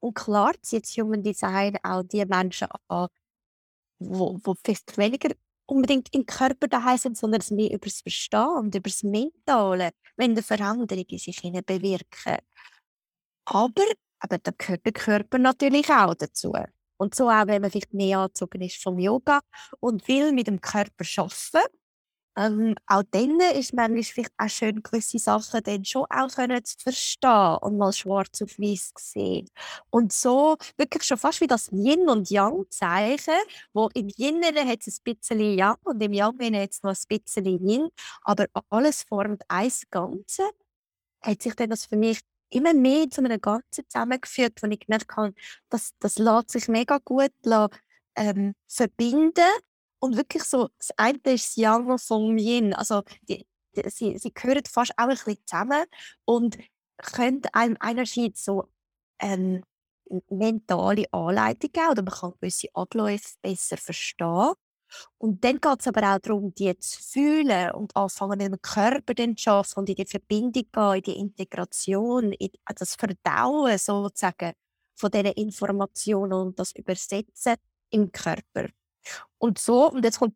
Und 0.00 0.14
klar 0.14 0.52
zieht 0.62 0.86
Human 0.86 1.22
Design 1.22 1.76
auch 1.82 2.02
die 2.04 2.24
Menschen 2.24 2.68
an, 2.88 3.08
wo, 3.98 4.38
wo 4.42 4.54
vielleicht 4.54 4.96
weniger 4.96 5.34
unbedingt 5.68 6.14
im 6.14 6.26
Körper 6.26 6.66
daheim 6.68 6.98
sind, 6.98 7.16
sondern 7.16 7.40
es 7.40 7.50
mehr 7.50 7.70
über 7.70 7.86
das 7.86 8.00
Verstehen 8.00 8.56
und 8.58 8.74
über 8.74 8.88
das 8.88 9.02
Mentale, 9.02 9.90
wenn 10.16 10.32
eine 10.32 10.42
Veränderung 10.42 11.04
in 11.08 11.18
sich 11.18 11.40
bewirken. 11.42 12.38
Aber 13.44 13.82
aber 14.20 14.38
da 14.38 14.50
gehört 14.56 14.84
der 14.84 14.92
Körper 14.92 15.38
natürlich 15.38 15.90
auch 15.90 16.14
dazu. 16.14 16.52
Und 16.96 17.14
so 17.14 17.28
auch, 17.28 17.46
wenn 17.46 17.62
man 17.62 17.70
vielleicht 17.70 17.94
mehr 17.94 18.18
angezogen 18.18 18.60
ist 18.62 18.82
vom 18.82 18.98
Yoga 18.98 19.40
und 19.80 20.08
will 20.08 20.32
mit 20.32 20.48
dem 20.48 20.60
Körper 20.60 21.04
arbeiten, 21.16 21.77
ähm, 22.36 22.74
auch 22.86 23.02
dann 23.10 23.40
ist 23.40 23.74
manchmal 23.74 24.02
vielleicht 24.02 24.32
auch 24.38 24.48
schön, 24.48 24.82
gewisse 24.82 25.18
Sachen 25.18 25.62
dann 25.62 25.84
schon 25.84 26.06
auch 26.08 26.28
können 26.28 26.64
zu 26.64 26.76
verstehen 26.78 27.56
und 27.60 27.78
mal 27.78 27.92
schwarz 27.92 28.42
auf 28.42 28.58
weiß 28.58 28.92
zu 28.94 29.04
sehen. 29.04 29.48
Und 29.90 30.12
so 30.12 30.56
wirklich 30.76 31.02
schon 31.02 31.18
fast 31.18 31.40
wie 31.40 31.46
das 31.46 31.68
Yin 31.72 32.08
und 32.08 32.30
Yang 32.30 32.66
Zeichen, 32.70 33.34
wo 33.72 33.88
im 33.94 34.08
Yin 34.16 34.44
hat 34.44 34.86
es 34.86 35.00
ein 35.00 35.14
bisschen 35.14 35.40
Yang 35.40 35.76
und 35.84 36.00
im 36.02 36.12
Yang 36.12 36.54
hat 36.56 36.70
es 36.70 36.82
noch 36.82 36.94
ein 36.94 37.18
bisschen 37.18 37.46
Yin, 37.46 37.88
aber 38.22 38.46
alles 38.70 39.02
formt 39.02 39.42
eins 39.48 39.82
Ganze, 39.90 40.42
hat 41.22 41.42
sich 41.42 41.54
dann 41.54 41.70
das 41.70 41.86
für 41.86 41.96
mich 41.96 42.20
immer 42.50 42.74
mehr 42.74 43.10
zu 43.10 43.22
einem 43.22 43.40
Ganzen 43.40 43.84
zusammengeführt, 43.88 44.62
wo 44.62 44.68
ich 44.68 44.80
gemerkt 44.80 45.16
habe, 45.16 45.34
das, 45.68 45.92
das 45.98 46.18
lässt 46.18 46.50
sich 46.50 46.68
mega 46.68 46.98
gut 47.04 47.32
lassen, 47.42 47.74
ähm, 48.16 48.54
verbinden 48.66 49.44
und 50.00 50.16
wirklich 50.16 50.44
so, 50.44 50.68
das 50.78 50.90
eine 50.96 51.18
ist 51.24 51.26
das 51.26 51.56
Yang 51.56 51.98
vom 51.98 52.38
Yin, 52.38 52.74
also 52.74 53.02
die, 53.28 53.46
die, 53.76 53.90
sie, 53.90 54.18
sie 54.18 54.32
gehören 54.32 54.62
fast 54.68 54.92
auch 54.96 55.04
ein 55.04 55.10
bisschen 55.10 55.38
zusammen 55.46 55.84
und 56.24 56.58
können 56.98 57.42
einem 57.52 57.76
einerseits 57.80 58.44
so 58.44 58.68
ähm, 59.20 59.62
mentale 60.30 61.04
Anleitung 61.12 61.70
geben 61.72 61.90
oder 61.90 62.02
man 62.02 62.14
kann 62.14 62.32
gewisse 62.40 62.68
Abläufe 62.74 63.34
besser 63.42 63.76
verstehen 63.76 64.54
und 65.18 65.44
dann 65.44 65.60
geht 65.60 65.80
es 65.80 65.86
aber 65.86 66.14
auch 66.14 66.18
darum, 66.18 66.54
die 66.54 66.76
zu 66.78 67.02
fühlen 67.02 67.70
und 67.72 67.94
anfangen, 67.96 68.40
im 68.40 68.60
Körper 68.60 69.14
zu 69.14 69.50
arbeiten 69.50 69.80
und 69.80 69.88
in 69.88 69.94
die 69.96 70.06
Verbindung 70.06 70.64
gehen, 70.72 70.94
in 70.94 71.02
die 71.02 71.18
Integration, 71.18 72.32
in 72.32 72.50
das 72.74 72.94
Verdauen 72.94 73.78
sozusagen 73.78 74.52
von 74.96 75.10
diesen 75.10 75.32
Informationen 75.32 76.32
und 76.32 76.58
das 76.58 76.72
Übersetzen 76.72 77.56
im 77.90 78.10
Körper. 78.12 78.68
Und 79.38 79.58
so, 79.58 79.90
und 79.90 80.04
jetzt 80.04 80.18
kommt, 80.18 80.34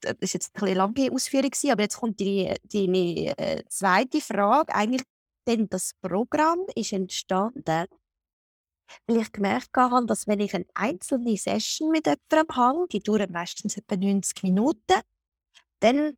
das 0.00 0.14
ist 0.20 0.34
jetzt 0.34 0.62
eine 0.62 0.74
lange 0.74 1.10
Ausführung, 1.12 1.50
aber 1.70 1.82
jetzt 1.82 1.96
kommt 1.96 2.20
die, 2.20 2.54
die 2.62 3.26
äh, 3.26 3.64
zweite 3.68 4.20
Frage. 4.20 4.74
Eigentlich, 4.74 5.02
denn 5.46 5.68
das 5.68 5.92
Programm 6.00 6.60
ist 6.74 6.92
entstanden 6.92 7.86
weil 9.06 9.18
ich 9.18 9.32
gemerkt 9.32 9.76
habe, 9.76 10.06
dass 10.06 10.26
wenn 10.26 10.40
ich 10.40 10.54
eine 10.54 10.66
einzelne 10.74 11.36
Session 11.36 11.90
mit 11.90 12.06
jemandem 12.06 12.56
habe, 12.56 12.86
die 12.90 13.00
dauert 13.00 13.30
meistens 13.30 13.76
etwa 13.76 13.96
90 13.96 14.42
Minuten, 14.42 15.00
dann, 15.80 16.16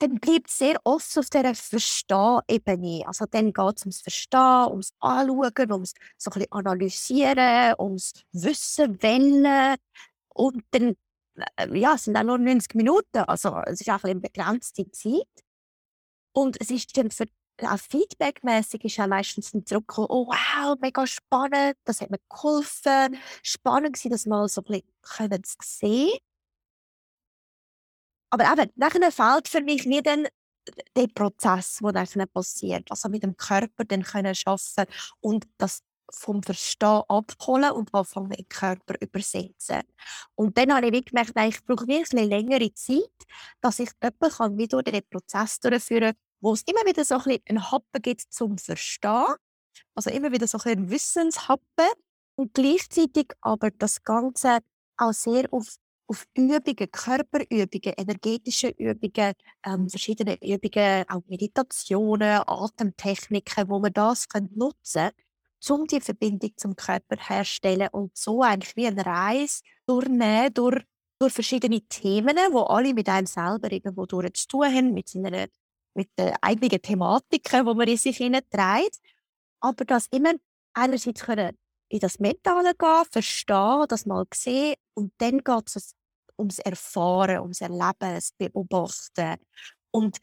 dann 0.00 0.14
bleibt 0.16 0.48
es 0.48 0.58
sehr 0.58 0.78
oft 0.84 1.16
auf 1.18 1.30
dieser 1.30 1.54
Verstehen-Ebene. 1.54 3.06
Also 3.06 3.26
dann 3.30 3.52
geht 3.52 3.76
es 3.76 3.82
ums 3.82 4.00
Verstehen, 4.00 4.66
ums 4.70 4.92
Anschauen, 5.00 5.72
ums 5.72 5.94
so 6.16 6.30
ein 6.30 6.34
bisschen 6.34 6.52
Analysieren, 6.52 7.74
ums 7.78 8.12
Wissen 8.32 9.02
wählen. 9.02 9.76
Und 10.38 10.64
dann 10.70 10.96
äh, 11.56 11.78
ja, 11.78 11.94
es 11.94 12.04
sind 12.04 12.16
auch 12.16 12.22
nur 12.22 12.38
90 12.38 12.74
Minuten, 12.74 13.18
also 13.18 13.56
es 13.66 13.80
ist 13.80 13.90
auch 13.90 14.04
eine 14.04 14.20
begrenzte 14.20 14.90
Zeit. 14.90 15.44
Und 16.32 16.60
es 16.60 16.70
ist 16.70 16.96
dann 16.96 17.10
für 17.10 17.26
auch 17.62 17.78
feedbackmäßig 17.78 18.84
ist 18.84 18.96
ja 18.98 19.08
meistens 19.08 19.52
ein 19.52 19.66
zurückgekommen, 19.66 20.06
oh 20.10 20.26
wow, 20.28 20.78
mega 20.80 21.04
spannend, 21.08 21.76
das 21.84 22.00
hat 22.00 22.10
mir 22.10 22.20
geholfen. 22.30 23.18
Spannend 23.42 24.04
war 24.04 24.10
das 24.12 24.26
mal 24.26 24.48
so 24.48 24.62
ein 24.64 24.82
bisschen 25.08 25.44
zu 25.44 25.56
sehen. 25.60 26.18
Aber 28.30 28.44
eben, 28.44 28.70
nachher 28.76 29.10
fehlt 29.10 29.48
für 29.48 29.60
mich 29.62 29.86
nie 29.86 30.02
dann 30.02 30.28
der 30.96 31.08
Prozess, 31.08 31.78
der 31.82 31.92
nachher 31.92 32.26
passiert. 32.26 32.88
Also 32.90 33.08
mit 33.08 33.24
dem 33.24 33.36
Körper 33.36 33.84
dann 33.84 34.02
können 34.04 34.36
arbeiten 34.44 34.92
und 35.20 35.48
das 35.56 35.82
vom 36.10 36.42
Verstehen 36.42 37.02
abholen 37.08 37.72
und 37.72 37.92
anfangen, 37.92 38.30
in 38.32 38.36
den 38.36 38.48
Körper 38.48 38.94
übersetzen. 39.00 39.82
Und 40.34 40.56
dann 40.56 40.72
habe 40.72 40.88
ich 40.88 41.04
gemerkt, 41.04 41.32
ich 41.36 41.64
brauche 41.64 41.86
wirklich 41.86 42.12
längere 42.12 42.72
Zeit, 42.74 43.02
dass 43.60 43.78
ich 43.78 43.90
jemanden 44.02 44.58
wie 44.58 44.68
durch 44.68 44.84
den 44.84 45.02
Prozess 45.10 45.60
durchführen 45.60 46.12
kann, 46.12 46.16
wo 46.40 46.52
es 46.52 46.62
immer 46.62 46.84
wieder 46.86 47.04
so 47.04 47.16
ein 47.16 47.22
bisschen 47.24 47.42
einen 47.48 47.70
Happen 47.70 48.02
gibt 48.02 48.32
zum 48.32 48.58
Verstehen. 48.58 49.34
Also 49.94 50.10
immer 50.10 50.32
wieder 50.32 50.46
so 50.46 50.58
ein 50.58 50.64
bisschen 50.64 50.90
Wissenshappen 50.90 51.88
und 52.36 52.54
gleichzeitig 52.54 53.32
aber 53.40 53.70
das 53.70 54.02
Ganze 54.02 54.58
auch 54.96 55.12
sehr 55.12 55.46
auf, 55.52 55.76
auf 56.06 56.24
Übungen, 56.34 56.90
Körperübungen, 56.90 57.94
energetische 57.96 58.68
Übungen, 58.68 59.34
ähm, 59.64 59.88
verschiedene 59.88 60.36
Übungen, 60.42 61.04
auch 61.08 61.22
Meditationen, 61.26 62.42
Atemtechniken, 62.46 63.68
wo 63.68 63.78
man 63.78 63.92
das 63.92 64.26
nutzen 64.54 65.10
kann, 65.10 65.12
um 65.68 65.86
die 65.86 66.00
Verbindung 66.00 66.52
zum 66.56 66.76
Körper 66.76 67.16
herzustellen 67.16 67.88
und 67.92 68.16
so 68.16 68.42
eigentlich 68.42 68.76
wie 68.76 68.86
eine 68.86 69.04
Reise 69.04 69.60
durchnehmen, 69.86 70.52
durch, 70.54 70.82
durch 71.18 71.32
verschiedene 71.32 71.80
Themen, 71.82 72.36
wo 72.50 72.62
alle 72.62 72.94
mit 72.94 73.08
einem 73.08 73.26
selber 73.26 73.70
irgendwo 73.70 74.06
durch 74.06 74.32
zu 74.34 74.48
tun 74.48 74.66
haben, 74.66 74.94
mit 74.94 75.08
seiner 75.08 75.46
mit 75.94 76.10
den 76.16 76.34
eigenen 76.40 76.80
Thematiken, 76.80 77.66
die 77.66 77.74
man 77.74 77.88
in 77.88 77.96
sich 77.96 78.16
hineinträgt. 78.16 79.00
Aber 79.60 79.84
das 79.84 80.06
immer 80.12 80.34
einerseits 80.74 81.22
können 81.22 81.58
in 81.88 82.00
das 82.00 82.18
Mentale 82.18 82.74
gehen, 82.74 83.04
verstehen, 83.10 83.86
das 83.88 84.06
mal 84.06 84.24
sehen 84.32 84.74
und 84.94 85.12
dann 85.18 85.38
geht 85.38 85.74
es 85.74 85.94
ums 86.38 86.58
Erfahren, 86.60 87.40
ums 87.40 87.60
Erleben, 87.60 87.94
das 88.00 88.30
Beobachten. 88.32 89.36
Und, 89.90 90.18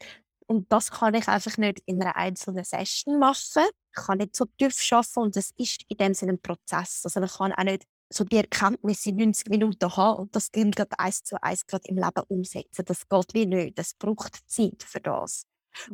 und 0.46 0.70
das 0.72 0.90
kann 0.90 1.14
ich 1.14 1.28
einfach 1.28 1.56
nicht 1.58 1.80
in 1.86 2.00
einer 2.00 2.16
einzelnen 2.16 2.64
Session 2.64 3.18
machen. 3.18 3.64
Ich 3.90 4.04
kann 4.04 4.18
nicht 4.18 4.36
so 4.36 4.44
tief 4.44 4.76
arbeiten 4.92 5.20
und 5.20 5.36
es 5.36 5.52
ist 5.56 5.84
in 5.88 5.96
dem 5.96 6.14
Sinne 6.14 6.32
ein 6.32 6.40
Prozess. 6.40 7.02
Also 7.04 7.20
man 7.20 7.28
kann 7.28 7.52
auch 7.52 7.64
nicht 7.64 7.84
so 8.08 8.24
die 8.24 8.36
Erkenntnisse 8.36 9.10
in 9.10 9.16
90 9.16 9.48
Minuten 9.48 9.96
haben 9.96 10.20
und 10.20 10.36
das 10.36 10.50
dann 10.50 10.70
gerade 10.70 10.98
eins 10.98 11.24
zu 11.24 11.42
eins 11.42 11.66
gerade 11.66 11.88
im 11.88 11.96
Leben 11.96 12.22
umsetzen. 12.28 12.84
Das 12.84 13.08
geht 13.08 13.34
wie 13.34 13.46
nicht. 13.46 13.78
Das 13.78 13.94
braucht 13.94 14.38
Zeit 14.46 14.82
für 14.82 15.00
das. 15.00 15.46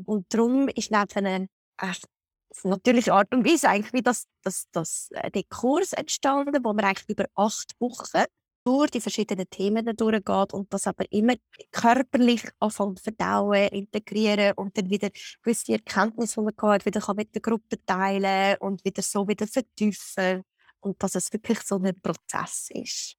Und 0.04 0.32
darum 0.32 0.68
ist 0.68 0.90
neben 0.90 1.26
eine 1.26 1.48
äh, 1.78 1.94
natürliche 2.64 3.14
Art 3.14 3.32
und 3.34 3.46
Weise 3.46 3.68
eigentlich 3.68 3.92
wie 3.94 4.02
das, 4.02 4.26
das, 4.42 4.66
das, 4.72 5.08
äh, 5.12 5.30
der 5.30 5.44
Kurs 5.44 5.94
entstanden, 5.94 6.62
wo 6.62 6.72
man 6.74 6.84
eigentlich 6.84 7.08
über 7.08 7.26
acht 7.34 7.72
Wochen 7.80 8.24
durch 8.64 8.90
die 8.90 9.00
verschiedenen 9.00 9.48
Themen 9.50 9.84
durchgeht 9.96 10.52
und 10.52 10.72
das 10.72 10.86
aber 10.86 11.04
immer 11.10 11.34
körperlich 11.70 12.42
anfängt 12.60 13.00
verdauen, 13.00 13.68
integrieren 13.68 14.52
und 14.56 14.76
dann 14.76 14.90
wieder 14.90 15.10
gewisse 15.42 15.72
Erkenntnisse, 15.72 16.40
die 16.40 16.44
man 16.44 16.72
hat, 16.72 16.86
wieder 16.86 17.14
mit 17.14 17.34
der 17.34 17.42
Gruppe 17.42 17.84
teilen 17.84 18.56
und 18.60 18.84
wieder 18.84 19.02
so 19.02 19.26
wieder 19.26 19.46
vertiefen 19.46 20.42
und 20.80 21.02
dass 21.02 21.14
es 21.14 21.32
wirklich 21.32 21.60
so 21.60 21.78
ein 21.78 22.00
Prozess 22.00 22.68
ist. 22.70 23.16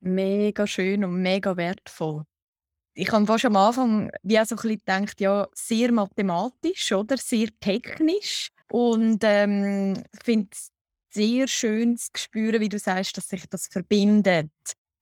Mega 0.00 0.66
schön 0.66 1.04
und 1.04 1.22
mega 1.22 1.56
wertvoll 1.56 2.24
ich 2.94 3.10
habe 3.10 3.26
fast 3.26 3.44
am 3.44 3.56
Anfang 3.56 4.10
wie 4.22 4.38
auch 4.38 4.44
so 4.44 4.54
ein 4.54 4.62
bisschen 4.62 4.78
gedacht, 4.78 5.20
ja, 5.20 5.48
sehr 5.54 5.92
mathematisch 5.92 6.92
oder 6.92 7.16
sehr 7.16 7.48
technisch. 7.60 8.50
Und 8.70 9.20
ähm, 9.22 10.02
finde 10.22 10.48
es 10.52 10.70
sehr 11.10 11.46
schön 11.48 11.96
zu 11.96 12.10
spüren, 12.16 12.60
wie 12.60 12.68
du 12.68 12.78
sagst, 12.78 13.16
dass 13.16 13.28
sich 13.28 13.46
das 13.48 13.66
verbindet, 13.66 14.50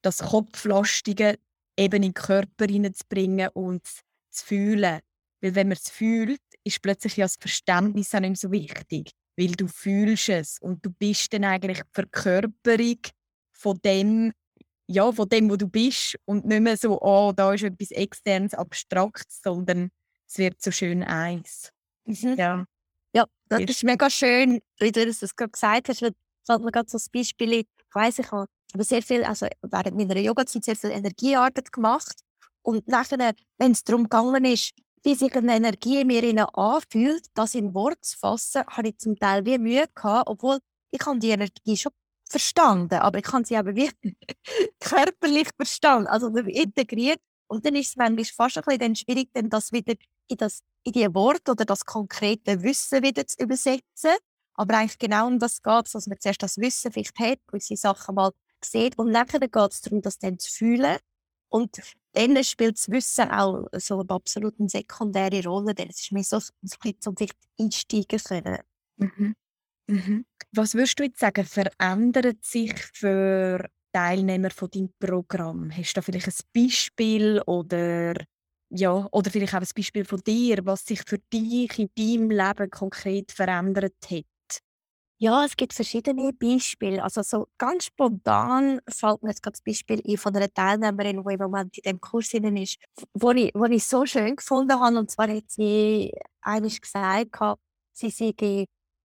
das 0.03 0.19
Kopflastige 0.19 1.39
eben 1.77 1.97
in 1.97 2.03
den 2.03 2.15
Körper 2.15 2.67
hineinzubringen 2.67 3.49
und 3.55 3.87
zu 4.31 4.45
fühlen. 4.45 5.01
Weil 5.41 5.55
wenn 5.55 5.69
man 5.69 5.77
es 5.83 5.91
fühlt, 5.91 6.41
ist 6.65 6.83
plötzlich 6.83 7.17
ja 7.17 7.25
das 7.25 7.37
Verständnis 7.41 8.15
auch 8.15 8.21
nicht 8.21 8.31
mehr 8.31 8.37
so 8.37 8.51
wichtig. 8.51 9.13
Weil 9.37 9.53
du 9.53 9.67
fühlst 9.67 10.29
es 10.29 10.59
und 10.61 10.85
du 10.85 10.91
bist 10.91 11.33
dann 11.33 11.45
eigentlich 11.45 11.79
die 11.79 11.91
Verkörperung 11.93 12.99
von 13.53 13.79
dem, 13.83 14.33
ja, 14.87 15.11
von 15.13 15.29
dem, 15.29 15.51
wo 15.51 15.57
du 15.57 15.69
bist 15.69 16.17
und 16.25 16.45
nicht 16.45 16.61
mehr 16.61 16.77
so, 16.77 17.01
oh, 17.01 17.33
da 17.35 17.55
ist 17.55 17.63
etwas 17.63 17.91
externes, 17.93 18.55
abstraktes, 18.55 19.41
sondern 19.43 19.91
es 20.27 20.39
wird 20.39 20.61
so 20.61 20.71
schön 20.71 21.03
eins. 21.03 21.73
Mhm. 22.05 22.35
Ja. 22.37 22.65
ja, 23.15 23.25
das 23.49 23.63
ist 23.63 23.85
mega 23.85 24.11
schön, 24.11 24.61
wie 24.79 24.93
du 24.93 25.07
das 25.07 25.37
gerade 25.37 25.53
gesagt 25.53 25.89
hast. 25.89 26.01
Fällt 26.01 26.63
mir 26.63 26.73
gerade 26.73 26.91
so 26.91 26.99
ein 26.99 27.05
Beispiel, 27.13 27.53
ich 27.53 27.69
weiss, 27.93 28.19
ich 28.19 28.31
habe 28.31 28.49
aber 28.75 28.85
sehr 28.85 29.03
viel, 29.03 29.25
also 29.25 29.47
während 29.63 29.97
meiner 29.97 30.17
Yoga-Zeit 30.17 30.65
sehr 30.65 30.77
viel 30.77 30.91
Energiearbeit 30.91 31.73
gemacht 31.73 32.21
Und 32.63 32.87
nachher, 32.89 33.35
wenn 33.59 33.73
es 33.73 33.85
darum 33.85 34.05
gegangen 34.05 34.45
ist, 34.45 34.73
wie 35.03 35.15
sich 35.15 35.35
eine 35.35 35.57
Energie 35.57 36.01
in 36.01 36.07
mir 36.07 36.47
anfühlt, 36.57 37.27
das 37.35 37.55
in 37.55 37.75
Wort 37.75 38.05
zu 38.05 38.19
fassen, 38.19 38.63
habe 38.67 38.89
ich 38.89 38.99
zum 38.99 39.17
Teil 39.19 39.45
wie 39.47 39.59
Mühe 39.59 39.87
gehabt, 39.95 40.29
obwohl 40.29 40.59
ich 40.91 41.05
habe 41.07 41.19
die 41.19 41.31
Energie 41.31 41.77
schon 41.77 41.93
verstanden, 42.29 42.95
aber 42.95 43.19
ich 43.19 43.33
habe 43.33 43.45
sie 43.45 43.57
aber 43.57 43.75
wie 43.75 43.91
körperlich 44.81 45.49
verstanden, 45.57 46.07
also 46.07 46.29
integriert. 46.29 47.21
Und 47.49 47.67
dann 47.67 47.75
ist 47.75 47.89
es 47.91 47.97
manchmal 47.97 48.25
fast 48.25 48.59
ein 48.59 48.65
bisschen 48.65 48.97
schwierig, 48.97 49.31
dann 49.33 49.51
das 49.51 49.73
wieder 49.73 49.95
in, 50.29 50.37
das, 50.37 50.61
in 50.85 50.93
die 50.93 51.13
Worte 51.15 51.53
oder 51.53 51.65
das 51.65 51.85
konkrete 51.85 52.63
Wissen 52.63 53.03
wieder 53.03 53.27
zu 53.27 53.43
übersetzen. 53.43 54.13
Aber 54.55 54.77
eigentlich 54.77 54.99
genau 54.99 55.27
um 55.27 55.39
das 55.39 55.63
geht 55.63 55.87
es, 55.87 55.93
dass 55.93 56.07
man 56.07 56.21
zuerst 56.21 56.43
das 56.43 56.59
Wissen 56.59 56.93
vielleicht 56.93 57.19
hat, 57.19 57.39
gewisse 57.49 57.77
Sachen 57.77 58.15
mal 58.15 58.31
sieht 58.65 58.99
und 58.99 59.11
nachher 59.11 59.41
geht 59.41 59.57
es 59.73 59.81
darum, 59.83 60.03
das 60.03 60.19
dann 60.19 60.39
zu 60.39 60.51
fühlen. 60.53 60.97
Und 61.49 61.81
dann 62.13 62.43
spielt 62.45 62.79
das 62.79 62.91
Wissen 62.91 63.31
auch 63.31 63.67
so 63.75 64.01
eine 64.01 64.11
absolut 64.11 64.55
sekundäre 64.71 65.45
Rolle, 65.45 65.75
denn 65.75 65.89
es 65.91 66.01
ist 66.01 66.13
mehr 66.13 66.25
so, 66.25 66.39
so 66.41 66.51
ein 66.85 66.93
bisschen 66.95 67.17
vielleicht 67.17 67.39
einsteigen 67.59 68.19
können. 68.23 68.59
Mhm. 68.99 69.35
Mhm. 69.89 70.25
Was 70.53 70.75
würdest 70.75 70.99
du 70.99 71.05
jetzt 71.05 71.21
sagen, 71.21 71.45
verändert 71.45 72.45
sich 72.45 72.75
für 72.95 73.69
Teilnehmer 73.93 74.51
von 74.51 74.71
deinem 74.71 74.93
Programm? 74.99 75.71
Hast 75.77 75.93
du 75.97 76.01
da 76.01 76.03
vielleicht 76.03 76.29
ein 76.29 76.35
Beispiel 76.55 77.43
oder 77.47 78.15
ja, 78.73 79.09
oder 79.11 79.31
vielleicht 79.31 79.55
auch 79.55 79.61
ein 79.61 79.67
Beispiel 79.77 80.05
von 80.05 80.21
dir, 80.21 80.65
was 80.65 80.87
sich 80.87 81.03
für 81.07 81.19
dich 81.33 81.79
in 81.79 81.91
deinem 81.97 82.31
Leben 82.31 82.71
konkret 82.71 83.33
verändert 83.33 83.95
hat? 84.11 84.25
Ja, 85.23 85.45
es 85.45 85.55
gibt 85.55 85.75
verschiedene 85.75 86.33
Beispiele. 86.33 87.03
Also 87.03 87.21
so 87.23 87.47
ganz 87.59 87.85
spontan 87.85 88.81
fällt 88.89 89.23
mir 89.23 89.29
jetzt 89.29 89.43
gerade 89.43 89.53
das 89.53 89.61
Beispiel 89.61 90.03
ein 90.09 90.17
von 90.17 90.35
einer 90.35 90.51
Teilnehmerin, 90.51 91.23
die 91.23 91.35
im 91.35 91.41
Moment 91.41 91.77
in 91.77 91.83
dem 91.83 92.01
Kurs 92.01 92.31
drin 92.31 92.57
ist, 92.57 92.79
wo 93.13 93.31
ich, 93.33 93.51
wo 93.55 93.65
ich 93.67 93.85
so 93.85 94.07
schön 94.07 94.37
gefunden 94.37 94.81
habe. 94.81 94.99
Und 94.99 95.11
zwar 95.11 95.29
hat 95.29 95.45
sie 95.51 96.11
eigentlich 96.41 96.81
gesagt, 96.81 97.37
sie 97.93 98.09
sei 98.09 98.65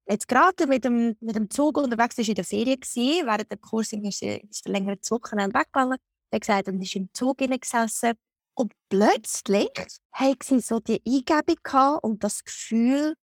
jetzt 0.10 0.28
gerade 0.30 0.68
mit 0.68 0.86
dem, 0.86 1.18
mit 1.20 1.36
dem 1.36 1.50
Zug 1.50 1.78
unterwegs, 1.78 2.18
ist 2.18 2.30
in 2.30 2.36
der 2.36 2.46
Ferien 2.46 2.80
gewesen. 2.80 3.28
Während 3.28 3.52
dem 3.52 3.60
Kurs 3.60 3.92
ist 3.92 4.20
sie 4.20 4.38
ist 4.50 4.70
längere 4.70 4.98
Wochenende 5.10 5.60
weggegangen. 5.60 5.98
Hat 6.32 6.42
gesagt, 6.42 6.70
und 6.70 6.82
ist 6.82 6.96
im 6.96 7.10
Zug 7.14 7.40
gesessen. 7.40 8.14
Und 8.54 8.72
plötzlich 8.88 9.70
hat 10.14 10.44
sie 10.44 10.62
so 10.62 10.80
die 10.80 11.02
Eingebung 11.06 12.00
und 12.04 12.24
das 12.24 12.42
Gefühl, 12.46 13.16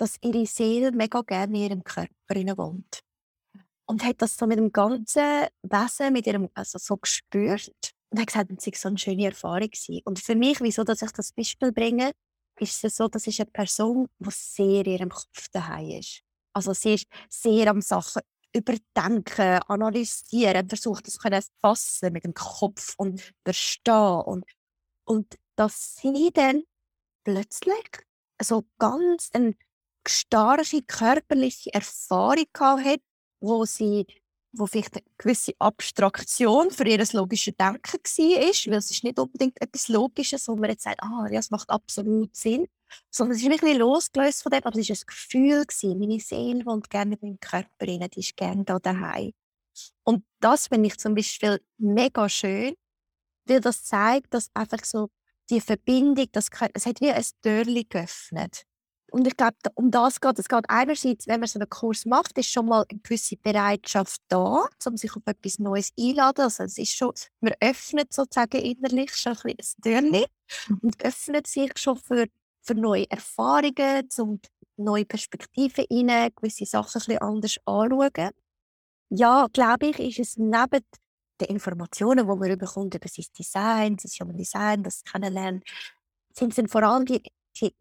dass 0.00 0.16
ihre 0.22 0.46
Seele 0.46 0.92
mega 0.92 1.20
gerne 1.20 1.56
in 1.56 1.62
ihrem 1.62 1.84
Körper 1.84 2.56
wohnt. 2.56 3.00
Und 3.86 4.02
hat 4.02 4.22
das 4.22 4.36
so 4.36 4.46
mit 4.46 4.58
dem 4.58 4.72
ganzen 4.72 5.46
Wesen, 5.62 6.12
mit 6.12 6.26
ihrem, 6.26 6.48
also 6.54 6.78
so 6.78 6.96
gespürt. 6.96 7.92
Und 8.08 8.20
hat 8.20 8.28
gesagt, 8.28 8.50
es 8.56 8.64
sei 8.64 8.72
so 8.74 8.88
eine 8.88 8.98
schöne 8.98 9.26
Erfahrung 9.26 9.68
gewesen. 9.68 10.00
Und 10.04 10.18
für 10.18 10.34
mich, 10.34 10.60
wieso 10.60 10.84
dass 10.84 11.02
ich 11.02 11.10
das 11.10 11.32
Beispiel 11.32 11.72
bringe, 11.72 12.12
ist 12.58 12.82
es 12.82 12.96
so, 12.96 13.08
das 13.08 13.26
ist 13.26 13.40
eine 13.40 13.50
Person, 13.50 14.08
die 14.18 14.30
sehr 14.30 14.86
in 14.86 14.92
ihrem 14.92 15.08
Kopf 15.10 15.48
daheim 15.52 15.98
ist. 15.98 16.22
Also 16.54 16.72
sie 16.72 16.94
ist 16.94 17.06
sehr 17.28 17.68
am 17.68 17.82
Sachen 17.82 18.22
überdenken, 18.54 19.60
analysieren, 19.68 20.68
versucht 20.68 21.06
das 21.06 21.14
zu 21.14 21.52
fassen 21.60 22.12
mit 22.12 22.24
dem 22.24 22.34
Kopf 22.34 22.94
und 22.96 23.34
verstehen. 23.44 24.22
Und, 24.24 24.44
und 25.04 25.36
dass 25.56 25.96
sie 25.96 26.30
dann 26.32 26.62
plötzlich 27.24 28.06
so 28.42 28.64
ganz 28.78 29.30
ein 29.34 29.56
starke 30.08 30.82
körperliche 30.82 31.72
Erfahrung 31.74 32.46
hat, 32.58 33.00
wo 33.40 33.64
sie 33.64 34.06
wo 34.52 34.66
vielleicht 34.66 34.96
eine 34.96 35.04
gewisse 35.16 35.52
Abstraktion 35.58 36.70
für 36.70 36.86
ihr 36.86 37.04
logisches 37.12 37.54
Denken 37.56 37.92
war, 37.92 38.72
weil 38.72 38.78
es 38.78 38.90
ist 38.90 39.04
nicht 39.04 39.18
unbedingt 39.18 39.60
etwas 39.60 39.88
Logisches, 39.88 40.48
wo 40.48 40.56
man 40.56 40.70
jetzt 40.70 40.82
sagt, 40.82 41.02
ah, 41.02 41.26
ja, 41.30 41.38
es 41.38 41.50
macht 41.50 41.70
absolut 41.70 42.34
Sinn, 42.34 42.66
sondern 43.10 43.36
es 43.36 43.42
ist 43.42 43.48
ein 43.48 43.52
bisschen 43.52 43.78
losgelöst 43.78 44.42
von 44.42 44.50
dem, 44.50 44.62
aber 44.64 44.78
es 44.78 44.88
war 44.88 44.96
ein 44.96 45.06
Gefühl, 45.06 45.64
gewesen. 45.66 45.98
meine 45.98 46.20
Seele 46.20 46.66
wohnt 46.66 46.90
gerne 46.90 47.14
in 47.14 47.18
meinem 47.22 47.40
Körper 47.40 47.86
rein, 47.86 48.08
die 48.12 48.20
ist 48.20 48.36
gerne 48.36 48.64
da 48.64 48.78
daheim. 48.78 49.32
Und 50.04 50.24
das 50.40 50.66
finde 50.66 50.88
ich 50.88 50.98
zum 50.98 51.14
Beispiel 51.14 51.60
mega 51.78 52.28
schön, 52.28 52.74
weil 53.46 53.60
das 53.60 53.84
zeigt, 53.84 54.34
dass 54.34 54.50
einfach 54.54 54.84
so 54.84 55.10
die 55.48 55.60
Verbindung, 55.60 56.26
das, 56.32 56.48
es 56.74 56.86
hat 56.86 57.00
wie 57.00 57.10
ein 57.10 57.24
Türchen 57.42 57.88
geöffnet. 57.88 58.64
Und 59.10 59.26
ich 59.26 59.36
glaube, 59.36 59.56
um 59.74 59.90
das 59.90 60.20
geht 60.20 60.38
es. 60.38 60.48
geht 60.48 60.64
einerseits, 60.68 61.26
wenn 61.26 61.40
man 61.40 61.48
so 61.48 61.58
einen 61.58 61.68
Kurs 61.68 62.06
macht, 62.06 62.36
ist 62.38 62.50
schon 62.50 62.66
mal 62.66 62.84
eine 62.88 63.00
gewisse 63.00 63.36
Bereitschaft 63.36 64.20
da, 64.28 64.66
um 64.84 64.96
sich 64.96 65.14
auf 65.16 65.26
etwas 65.26 65.58
Neues 65.58 65.92
einzuladen. 65.98 66.44
Also 66.44 66.64
es 66.64 66.78
ist 66.78 66.94
schon, 66.94 67.12
man 67.40 67.54
öffnet 67.60 68.12
sozusagen 68.12 68.60
innerlich 68.60 69.14
schon 69.14 69.36
ein 69.44 69.56
bisschen 69.56 69.82
Türchen 69.82 70.24
und 70.82 71.04
öffnet 71.04 71.46
sich 71.46 71.72
schon 71.76 71.96
für, 71.96 72.26
für 72.62 72.74
neue 72.74 73.10
Erfahrungen, 73.10 74.08
um 74.18 74.40
neue 74.76 75.04
Perspektiven 75.04 75.84
rein, 75.90 76.30
gewisse 76.34 76.66
Sachen 76.66 77.00
ein 77.00 77.06
bisschen 77.06 77.18
anders 77.18 77.56
anschauen. 77.64 78.30
Ja, 79.10 79.48
glaube 79.52 79.86
ich, 79.86 80.18
ist 80.18 80.18
es 80.20 80.36
neben 80.36 80.84
den 81.40 81.48
Informationen, 81.48 82.28
die 82.28 82.36
man 82.36 82.58
bekommt 82.58 82.94
über 82.94 83.08
sein 83.08 83.26
Design, 83.36 83.98
sein 83.98 84.10
Human 84.20 84.36
Design, 84.36 84.82
das 84.82 85.02
Kennenlernen, 85.04 85.62
sind 86.32 86.56
es 86.56 86.70
vor 86.70 86.82
allem 86.82 87.04
die, 87.06 87.22
die 87.60 87.74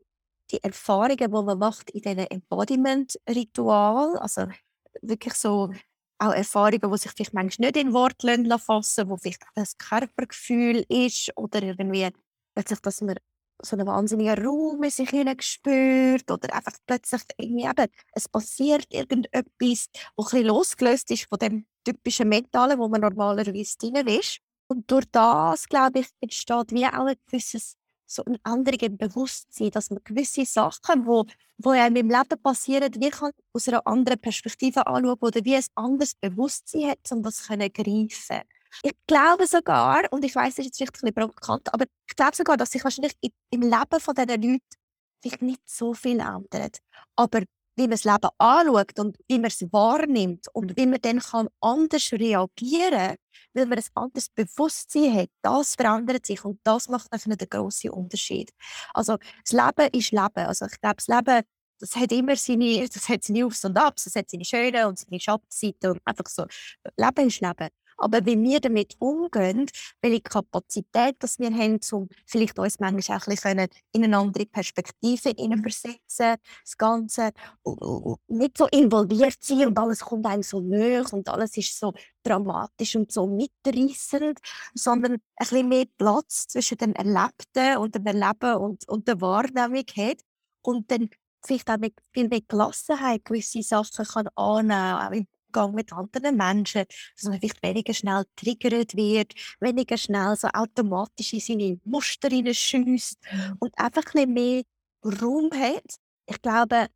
die 0.51 0.63
Erfahrungen, 0.63 1.17
die 1.17 1.27
man 1.27 1.57
macht 1.57 1.91
in 1.91 2.01
diesen 2.01 2.27
Embodiment-Ritual, 2.27 4.17
also 4.17 4.47
wirklich 5.01 5.33
so 5.35 5.71
auch 6.19 6.33
Erfahrungen, 6.33 6.91
die 6.91 6.97
sich 6.97 7.11
vielleicht 7.11 7.33
manchmal 7.33 7.69
nicht 7.69 7.77
in 7.77 7.93
Worte 7.93 8.59
fassen 8.59 9.09
wo 9.09 9.17
vielleicht 9.17 9.43
ein 9.55 9.65
Körpergefühl 9.77 10.85
ist 10.89 11.31
oder 11.37 11.63
irgendwie 11.63 12.09
plötzlich, 12.53 12.79
dass 12.81 13.01
man 13.01 13.15
so 13.61 13.75
einen 13.75 13.87
wahnsinnigen 13.87 14.45
Raum 14.45 14.83
in 14.83 14.89
sich 14.89 15.09
spürt 15.41 16.29
oder 16.31 16.53
einfach 16.53 16.73
plötzlich 16.85 17.21
irgendwie 17.37 17.65
eben, 17.65 17.91
es 18.13 18.29
passiert 18.29 18.85
irgendetwas, 18.89 19.89
was 20.15 20.33
ein 20.33 20.45
losgelöst 20.45 21.11
ist 21.11 21.27
von 21.27 21.39
dem 21.39 21.65
typischen 21.83 22.29
Mentalen, 22.29 22.79
wo 22.79 22.87
man 22.87 23.01
normalerweise 23.01 23.77
drin 23.77 24.07
ist. 24.07 24.39
Und 24.67 24.89
durch 24.91 25.05
das, 25.11 25.67
glaube 25.67 25.99
ich, 25.99 26.07
entsteht 26.21 26.71
wie 26.71 26.85
auch 26.85 27.05
ein 27.05 27.15
gewisses 27.25 27.75
so 28.09 28.23
ein 28.25 28.37
anderes 28.43 28.79
Bewusstsein, 28.97 29.69
dass 29.71 29.89
man 29.91 30.03
gewisse 30.03 30.45
Sachen, 30.45 31.05
wo, 31.05 31.25
wo 31.57 31.69
einem 31.69 31.95
im 31.97 32.09
Leben 32.09 32.41
passieren, 32.41 32.91
wie 32.95 33.09
kann 33.09 33.31
aus 33.53 33.67
einer 33.67 33.85
anderen 33.85 34.19
Perspektive 34.19 34.87
anschauen 34.87 35.17
oder 35.21 35.45
wie 35.45 35.55
ein 35.55 35.65
anderes 35.75 36.15
Bewusstsein 36.15 36.89
hat, 36.89 37.11
um 37.11 37.21
das 37.21 37.43
zu 37.43 37.55
greifen. 37.55 38.41
Ich 38.83 38.93
glaube 39.07 39.47
sogar, 39.47 40.03
und 40.11 40.23
ich 40.23 40.35
weiß, 40.35 40.53
es 40.53 40.59
ist 40.59 40.65
jetzt 40.65 40.77
vielleicht 40.77 40.95
ein 40.95 41.13
bisschen 41.13 41.15
provokant, 41.15 41.73
aber 41.73 41.85
ich 42.07 42.15
glaube 42.15 42.35
sogar, 42.35 42.57
dass 42.57 42.71
sich 42.71 42.83
wahrscheinlich 42.83 43.13
im 43.51 43.61
Leben 43.61 43.99
von 43.99 44.15
diesen 44.15 44.41
Leuten 44.41 44.59
vielleicht 45.21 45.41
nicht 45.41 45.69
so 45.69 45.93
viel 45.93 46.19
ändert. 46.19 46.79
Aber 47.15 47.41
wie 47.79 47.87
man 47.87 47.91
das 47.91 48.03
Leben 48.03 48.29
anschaut 48.37 48.99
und 48.99 49.17
wie 49.29 49.39
man 49.39 49.45
es 49.45 49.61
wahrnimmt 49.71 50.47
und 50.53 50.75
wie 50.75 50.85
man 50.85 50.99
dann 51.01 51.21
anders 51.61 52.11
reagieren 52.11 52.91
kann, 52.91 53.15
weil 53.53 53.65
man 53.67 53.79
ein 53.79 53.85
anderes 53.95 54.29
Bewusstsein 54.29 55.15
hat, 55.15 55.29
das 55.41 55.75
verändert 55.75 56.25
sich 56.25 56.43
und 56.43 56.59
das 56.63 56.89
macht 56.89 57.11
einfach 57.11 57.33
den 57.33 57.49
grossen 57.49 57.91
Unterschied. 57.91 58.51
Also 58.93 59.17
das 59.45 59.53
Leben 59.53 59.89
ist 59.93 60.11
Leben. 60.11 60.45
Also 60.45 60.65
ich 60.65 60.79
glaube, 60.81 60.97
das 60.97 61.07
Leben 61.07 61.43
das 61.81 61.95
hat 61.95 62.11
immer 62.11 62.35
seine, 62.35 62.89
das 62.89 63.07
hat 63.07 63.23
seine 63.23 63.45
Aufs 63.45 63.63
und 63.63 63.77
Abs, 63.77 64.03
das 64.03 64.15
hat 64.15 64.29
seine 64.29 64.43
schönen 64.43 64.85
und 64.85 64.99
seine 64.99 65.17
Schattenseiten 65.17 65.97
einfach 66.03 66.27
so. 66.27 66.45
Leben 66.97 67.27
ist 67.27 67.39
Leben. 67.39 67.69
Aber 67.99 68.25
wie 68.25 68.41
wir 68.41 68.59
damit 68.59 68.95
umgehen, 68.99 69.65
welche 70.01 70.21
Kapazität 70.21 71.15
dass 71.19 71.37
wir 71.39 71.51
haben, 71.51 71.79
um 71.91 72.07
vielleicht 72.25 72.57
uns 72.57 72.79
manchmal 72.79 73.17
auch 73.17 73.27
ein 73.27 73.35
bisschen 73.35 73.67
in 73.91 74.03
eine 74.03 74.17
andere 74.17 74.45
Perspektive 74.45 75.35
versetzen, 75.61 76.37
das 76.63 76.77
Ganze 76.77 77.31
nicht 78.27 78.57
so 78.57 78.67
involviert 78.67 79.37
sein 79.41 79.67
und 79.67 79.77
alles 79.77 79.99
kommt 79.99 80.25
einem 80.25 80.43
so 80.43 80.61
näher 80.61 81.05
und 81.11 81.27
alles 81.29 81.57
ist 81.57 81.77
so 81.77 81.93
dramatisch 82.23 82.95
und 82.95 83.11
so 83.11 83.27
mitreißend, 83.27 84.39
sondern 84.73 85.13
ein 85.13 85.21
bisschen 85.37 85.69
mehr 85.69 85.85
Platz 85.97 86.47
zwischen 86.47 86.77
dem 86.77 86.93
Erlebten 86.93 87.77
und 87.77 87.95
dem 87.95 88.05
Erleben 88.05 88.55
und, 88.55 88.87
und 88.87 89.07
der 89.07 89.19
Wahrnehmung 89.21 89.85
hat 89.95 90.21
und 90.61 90.89
dann 90.91 91.09
vielleicht 91.45 91.69
auch 91.69 91.77
mit 91.77 91.95
viel 92.13 92.27
mehr 92.27 92.41
Gelassenheit 92.47 93.25
gewisse 93.25 93.61
Sachen 93.61 94.05
kann 94.05 94.27
annehmen 94.35 94.73
kann, 94.73 95.27
Umgang 95.49 95.73
mit 95.73 95.91
anderen 95.91 96.37
Menschen, 96.37 96.85
dass 97.15 97.25
man 97.25 97.39
vielleicht 97.39 97.63
weniger 97.63 97.93
schnell 97.93 98.25
triggert 98.35 98.95
wird, 98.95 99.33
weniger 99.59 99.97
schnell 99.97 100.35
so 100.35 100.47
automatisch 100.53 101.33
in 101.33 101.39
seine 101.39 101.79
Muster 101.83 102.29
schießt 102.29 103.17
mhm. 103.31 103.55
und 103.59 103.73
einfach 103.77 104.13
ein 104.15 104.33
mehr 104.33 104.63
Raum 105.03 105.49
hat. 105.53 105.95
Ich 106.27 106.41
glaube, 106.41 106.87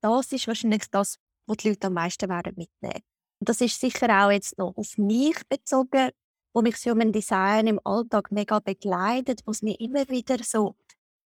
das 0.00 0.32
ist 0.32 0.46
wahrscheinlich 0.46 0.84
das, 0.90 1.18
was 1.46 1.56
die 1.58 1.70
Leute 1.70 1.86
am 1.86 1.94
meisten 1.94 2.28
werden 2.28 2.54
mitnehmen. 2.56 3.02
Und 3.40 3.48
das 3.48 3.60
ist 3.60 3.80
sicher 3.80 4.08
auch 4.24 4.30
jetzt 4.30 4.58
noch 4.58 4.76
auf 4.76 4.98
mich 4.98 5.36
bezogen, 5.48 6.10
wo 6.52 6.62
mich 6.62 6.76
Human 6.84 7.12
Design 7.12 7.66
im 7.66 7.80
Alltag 7.84 8.30
mega 8.30 8.58
begleitet, 8.60 9.40
wo 9.44 9.50
es 9.50 9.62
mir 9.62 9.78
immer 9.80 10.08
wieder 10.08 10.38
so 10.42 10.76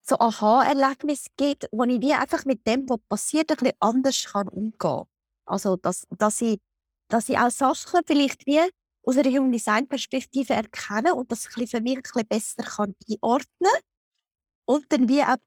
so 0.02 0.18
Aha-Erlebnis 0.18 1.28
gibt, 1.38 1.68
wo 1.72 1.84
ich 1.84 2.02
wie 2.02 2.14
einfach 2.14 2.44
mit 2.46 2.66
dem, 2.66 2.90
was 2.90 3.00
passiert, 3.08 3.52
ein 3.52 3.58
bisschen 3.58 3.78
anders 3.80 4.26
kann 4.26 4.48
umgehen 4.48 4.78
kann. 4.80 5.04
Also, 5.50 5.76
dass, 5.78 6.06
dass, 6.18 6.42
ich, 6.42 6.60
dass 7.10 7.30
ich 7.30 7.38
auch 7.38 7.50
Sachen 7.50 8.02
vielleicht 8.06 8.46
wie 8.46 8.62
aus 9.04 9.18
einer 9.18 9.32
Human 9.32 9.52
Design 9.52 9.88
Perspektive 9.88 10.54
erkennen 10.54 11.14
und 11.14 11.32
das 11.32 11.48
für 11.48 11.60
mich 11.60 11.76
ein 11.76 12.04
bisschen 12.04 12.28
besser 12.28 12.64
kann 12.64 12.96
einordnen 13.10 13.72
und 14.66 14.86
dann 14.90 15.10
wie 15.10 15.24
auch, 15.24 15.38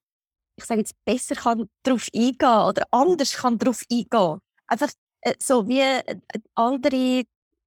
ich 0.56 0.64
sage 0.64 0.80
jetzt, 0.80 0.94
besser 1.04 1.36
kann 1.36 1.68
darauf 1.84 2.08
eingehen 2.14 2.66
oder 2.68 2.86
anders 2.90 3.34
kann 3.34 3.58
darauf 3.58 3.84
eingehen. 3.90 4.40
Einfach 4.66 4.90
äh, 5.20 5.34
so 5.40 5.68
wie 5.68 5.80
äh, 5.80 6.18
andere, 6.54 7.22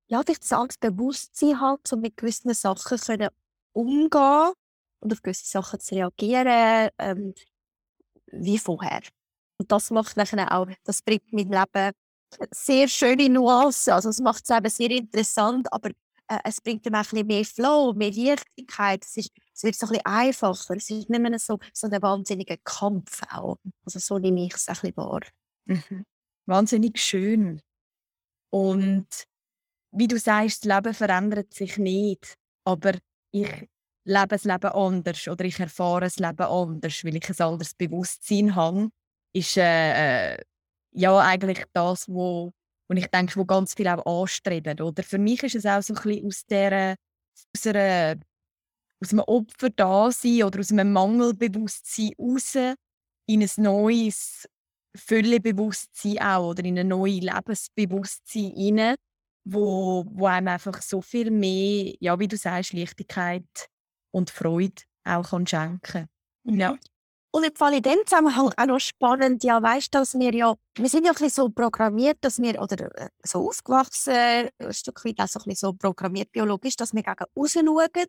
ja, 0.08 0.24
durch 0.24 0.40
das 0.40 0.52
Angstbewusstsein 0.52 1.62
halt, 1.62 1.88
so 1.88 1.96
mit 1.96 2.18
gewissen 2.18 2.54
Sachen 2.54 2.98
können 3.00 3.30
umgehen 3.74 4.54
und 5.00 5.14
auf 5.14 5.22
gewisse 5.22 5.46
Sachen 5.48 5.80
zu 5.80 5.96
reagieren, 5.96 6.90
ähm, 7.00 7.34
wie 8.28 8.58
vorher. 8.58 9.02
Und 9.58 9.72
das 9.72 9.92
macht 9.92 10.18
nachher 10.18 10.52
auch, 10.52 10.68
das 10.84 11.02
bringt 11.02 11.32
mein 11.32 11.50
Leben 11.50 11.94
sehr 12.52 12.88
schöne 12.88 13.30
Nuancen. 13.30 13.94
Also 13.94 14.10
es 14.10 14.20
macht 14.20 14.44
es 14.44 14.56
eben 14.56 14.70
sehr 14.70 14.92
interessant, 14.92 15.72
aber 15.72 15.90
äh, 16.28 16.40
es 16.44 16.62
bringt 16.62 16.86
ihm 16.86 16.96
auch 16.96 17.00
ein 17.00 17.04
bisschen 17.04 17.28
mehr 17.28 17.46
Flow, 17.46 17.94
mehr 17.94 18.12
Leichtigkeit. 18.12 19.04
Es, 19.04 19.18
ist, 19.18 19.32
es 19.54 19.64
wird 19.64 19.76
so 19.76 19.86
ein 19.86 19.90
bisschen 19.90 20.06
einfacher. 20.06 20.76
Es 20.76 20.90
ist 20.90 21.10
nicht 21.10 21.22
mehr 21.22 21.40
so, 21.40 21.60
so 21.74 21.88
ein 21.88 22.02
wahnsinniger 22.02 22.58
Kampf 22.64 23.22
auch. 23.32 23.58
Also 23.86 24.00
so 24.00 24.18
nehme 24.18 24.46
ich 24.46 24.54
es 24.54 24.68
ein 24.68 24.74
bisschen 24.74 24.98
wahr. 24.98 25.22
Mhm. 25.66 26.06
Wahnsinnig 26.46 27.00
schön. 27.00 27.62
Und 28.52 29.08
wie 29.92 30.08
du 30.08 30.18
sagst, 30.20 30.66
das 30.66 30.76
Leben 30.76 30.94
verändert 30.94 31.54
sich 31.54 31.78
nicht, 31.78 32.36
aber 32.66 32.94
ich 33.32 33.50
lebe 34.06 34.28
das 34.28 34.44
Leben 34.44 34.72
anders 34.72 35.28
oder 35.28 35.46
ich 35.46 35.60
erfahre 35.60 36.02
das 36.02 36.18
Leben 36.18 36.44
anders, 36.44 37.04
weil 37.04 37.16
ich 37.16 37.30
ein 37.30 37.46
anderes 37.46 37.74
Bewusstsein 37.74 38.56
habe, 38.56 38.90
ist 39.34 39.58
äh, 39.58 40.34
äh 40.34 40.44
ja 40.96 41.20
eigentlich 41.20 41.64
das, 41.74 42.08
wo, 42.08 42.52
wo 42.88 42.96
ich 42.96 43.08
denke, 43.08 43.36
wo 43.36 43.46
ganz 43.46 43.74
viele 43.74 43.98
auch 43.98 44.24
anstreben. 44.24 44.80
Oder? 44.82 45.04
Für 45.04 45.18
mich 45.18 45.44
ist 45.44 45.56
es 45.56 45.66
auch 45.66 45.82
so 45.82 45.94
ein 45.94 46.02
bisschen 46.02 46.28
aus, 46.28 46.46
der, 46.46 46.96
aus, 47.56 47.68
einer, 47.68 48.20
aus 49.02 49.12
einem 49.12 49.20
Opfer 49.22 49.70
da 49.70 50.12
sein 50.12 50.44
oder 50.44 50.60
aus 50.60 50.72
einem 50.72 50.92
Mangelbewusstsein 50.92 52.12
raus 52.20 52.56
in 53.28 53.42
ein 53.42 53.50
neues 53.58 54.48
Füllebewusstsein 54.96 56.20
auch 56.20 56.50
oder 56.52 56.64
in 56.64 56.80
ein 56.80 56.88
neues 56.88 57.22
Lebensbewusstsein 57.22 58.54
hinein, 58.56 58.96
wo, 59.44 60.06
wo 60.08 60.28
einem 60.28 60.48
einfach 60.48 60.82
so 60.82 61.02
viel 61.02 61.32
mehr, 61.32 61.94
ja, 62.00 62.18
wie 62.20 62.28
du 62.28 62.38
sagst, 62.38 62.74
Leichtigkeit 62.74 63.70
und 64.12 64.30
Freude 64.30 64.84
auch 65.04 65.30
kann 65.30 65.46
schenken 65.46 65.80
kann. 65.82 66.08
Ja. 66.46 66.78
Und 67.36 67.44
im 67.44 67.54
Fall 67.54 67.74
in 67.74 67.82
dem 67.82 67.98
Zusammenhang 68.06 68.50
auch 68.56 68.66
noch 68.66 68.80
spannend, 68.80 69.44
ja, 69.44 69.62
weißt 69.62 69.94
du, 69.94 70.00
dass 70.00 70.18
wir 70.18 70.34
ja, 70.34 70.56
wir 70.78 70.88
sind 70.88 71.04
ja 71.04 71.12
ein 71.12 71.16
bisschen 71.16 71.32
so 71.32 71.50
programmiert, 71.50 72.18
dass 72.22 72.42
wir, 72.42 72.62
oder 72.62 72.90
äh, 72.98 73.10
so 73.26 73.50
aufgewachsen, 73.50 74.48
ein 74.58 74.74
Stück 74.74 75.04
weit 75.04 75.20
auch 75.20 75.28
so 75.28 75.40
ein 75.40 75.44
bisschen 75.44 75.68
so 75.68 75.74
programmiert 75.74 76.32
biologisch, 76.32 76.78
dass 76.78 76.94
wir 76.94 77.04
gegen 77.04 77.26
raus 77.36 77.52
schauen 77.52 78.06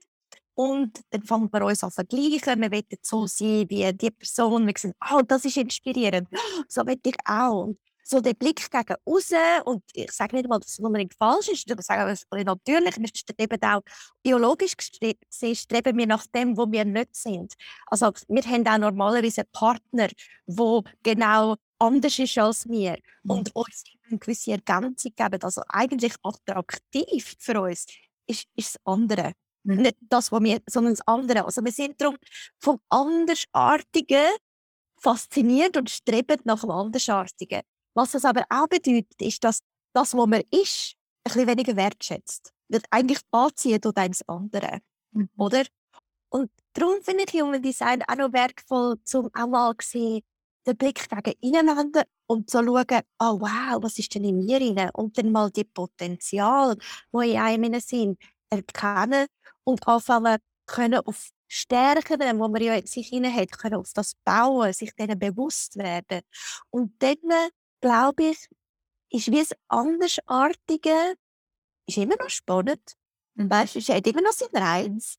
und 0.54 1.00
dann 1.10 1.24
fangen 1.24 1.48
wir 1.52 1.64
uns 1.64 1.82
an 1.82 1.90
vergleichen. 1.90 2.60
Wir 2.60 2.70
wollen 2.70 2.84
so 3.02 3.26
sein 3.26 3.66
wie 3.68 3.92
die 3.94 4.12
Person. 4.12 4.64
Wir 4.64 4.74
sagen, 4.78 4.94
oh, 5.12 5.22
das 5.26 5.44
ist 5.44 5.56
inspirierend. 5.56 6.28
So 6.68 6.86
will 6.86 7.00
ich 7.04 7.16
auch. 7.24 7.74
So 8.08 8.20
der 8.20 8.34
Blick 8.34 8.70
gegen 8.70 8.94
außen 9.04 9.62
und 9.64 9.82
ich 9.92 10.12
sage 10.12 10.36
nicht 10.36 10.48
mal, 10.48 10.60
dass 10.60 10.70
es 10.70 10.78
unbedingt 10.78 11.14
falsch 11.14 11.48
ist, 11.48 11.68
ich 11.68 11.80
sage 11.80 12.12
es 12.12 12.24
natürlich, 12.30 12.96
wir 12.98 13.08
streben 13.12 13.62
auch 13.62 13.82
biologisch 14.22 14.76
gesehen, 14.76 15.56
streben 15.56 15.98
wir 15.98 16.06
nach 16.06 16.24
dem, 16.28 16.56
wo 16.56 16.70
wir 16.70 16.84
nicht 16.84 17.16
sind. 17.16 17.54
Also 17.88 18.12
wir 18.28 18.42
haben 18.44 18.66
auch 18.68 18.78
normalerweise 18.78 19.40
einen 19.40 19.50
Partner, 19.50 20.08
der 20.46 20.82
genau 21.02 21.56
anders 21.80 22.18
ist 22.18 22.38
als 22.38 22.68
wir 22.68 22.96
mhm. 23.24 23.30
und 23.30 23.56
uns 23.56 23.82
eine 24.08 24.18
gewisse 24.18 24.52
Ergänzung 24.52 25.12
geben. 25.16 25.42
Also 25.42 25.62
eigentlich 25.68 26.14
attraktiv 26.22 27.34
für 27.40 27.60
uns 27.60 27.86
ist, 28.26 28.46
ist 28.54 28.76
das 28.76 28.80
andere. 28.84 29.32
Mhm. 29.64 29.82
Nicht 29.82 29.96
das, 30.00 30.30
was 30.30 30.42
wir, 30.42 30.60
sondern 30.68 30.94
das 30.94 31.06
andere. 31.08 31.44
Also 31.44 31.64
wir 31.64 31.72
sind 31.72 32.00
darum 32.00 32.16
vom 32.60 32.78
Andersartigen 32.88 34.30
fasziniert 35.00 35.76
und 35.76 35.90
streben 35.90 36.40
nach 36.44 36.60
dem 36.60 36.70
Andersartigen. 36.70 37.62
Was 37.96 38.14
es 38.14 38.26
aber 38.26 38.44
auch 38.50 38.68
bedeutet, 38.68 39.20
ist, 39.20 39.42
dass 39.42 39.60
das, 39.94 40.14
was 40.14 40.26
man 40.26 40.42
ist, 40.50 40.96
ein 41.24 41.32
bisschen 41.32 41.46
weniger 41.48 41.76
wertschätzt. 41.76 42.52
Wird 42.68 42.84
eigentlich 42.90 43.20
anziehen 43.30 43.80
durch 43.80 43.94
das 43.94 44.28
andere. 44.28 44.80
Mhm. 45.12 45.30
Oder? 45.38 45.64
Und 46.28 46.50
darum 46.74 47.00
finde 47.02 47.24
ich 47.26 47.40
Human 47.40 47.62
Design 47.62 48.02
auch 48.06 48.16
noch 48.16 48.32
wertvoll, 48.34 48.96
um 49.14 49.30
auch 49.32 49.46
mal 49.46 49.74
sehen, 49.80 50.22
den 50.66 50.76
Blick 50.76 51.08
gegen 51.08 51.38
ineinander 51.40 52.04
und 52.26 52.50
zu 52.50 52.58
schauen, 52.58 53.02
oh 53.18 53.40
wow, 53.40 53.82
was 53.82 53.98
ist 53.98 54.14
denn 54.14 54.24
in 54.24 54.44
mir 54.44 54.60
rein? 54.60 54.90
Und 54.92 55.16
dann 55.16 55.32
mal 55.32 55.50
die 55.50 55.64
Potenzial, 55.64 56.76
die 57.12 57.30
in 57.30 57.38
einem 57.38 57.80
sind, 57.80 58.18
erkennen 58.50 59.26
und 59.64 59.86
anfangen 59.88 60.36
können 60.66 61.00
auf 61.06 61.30
Stärken, 61.48 62.18
die 62.20 62.32
man 62.34 62.62
ja 62.62 62.74
in 62.74 62.86
sich 62.86 63.10
hat, 63.10 63.52
können 63.52 63.76
auf 63.76 63.92
das 63.94 64.12
bauen, 64.24 64.72
sich 64.74 64.94
denen 64.96 65.18
bewusst 65.18 65.76
werden. 65.76 66.20
Und 66.70 67.00
dann 67.02 67.50
glaube 67.80 68.30
ich, 68.30 68.48
ist 69.10 69.30
wie 69.30 69.40
das 69.40 69.52
Andersartige 69.68 71.16
ist 71.86 71.96
immer 71.98 72.16
noch 72.16 72.30
spannend. 72.30 72.94
Mhm. 73.34 73.50
Weißt, 73.50 73.76
es 73.76 73.88
hat 73.88 74.06
immer 74.06 74.22
noch 74.22 74.32
seinen 74.32 74.56
Reiz. 74.62 75.16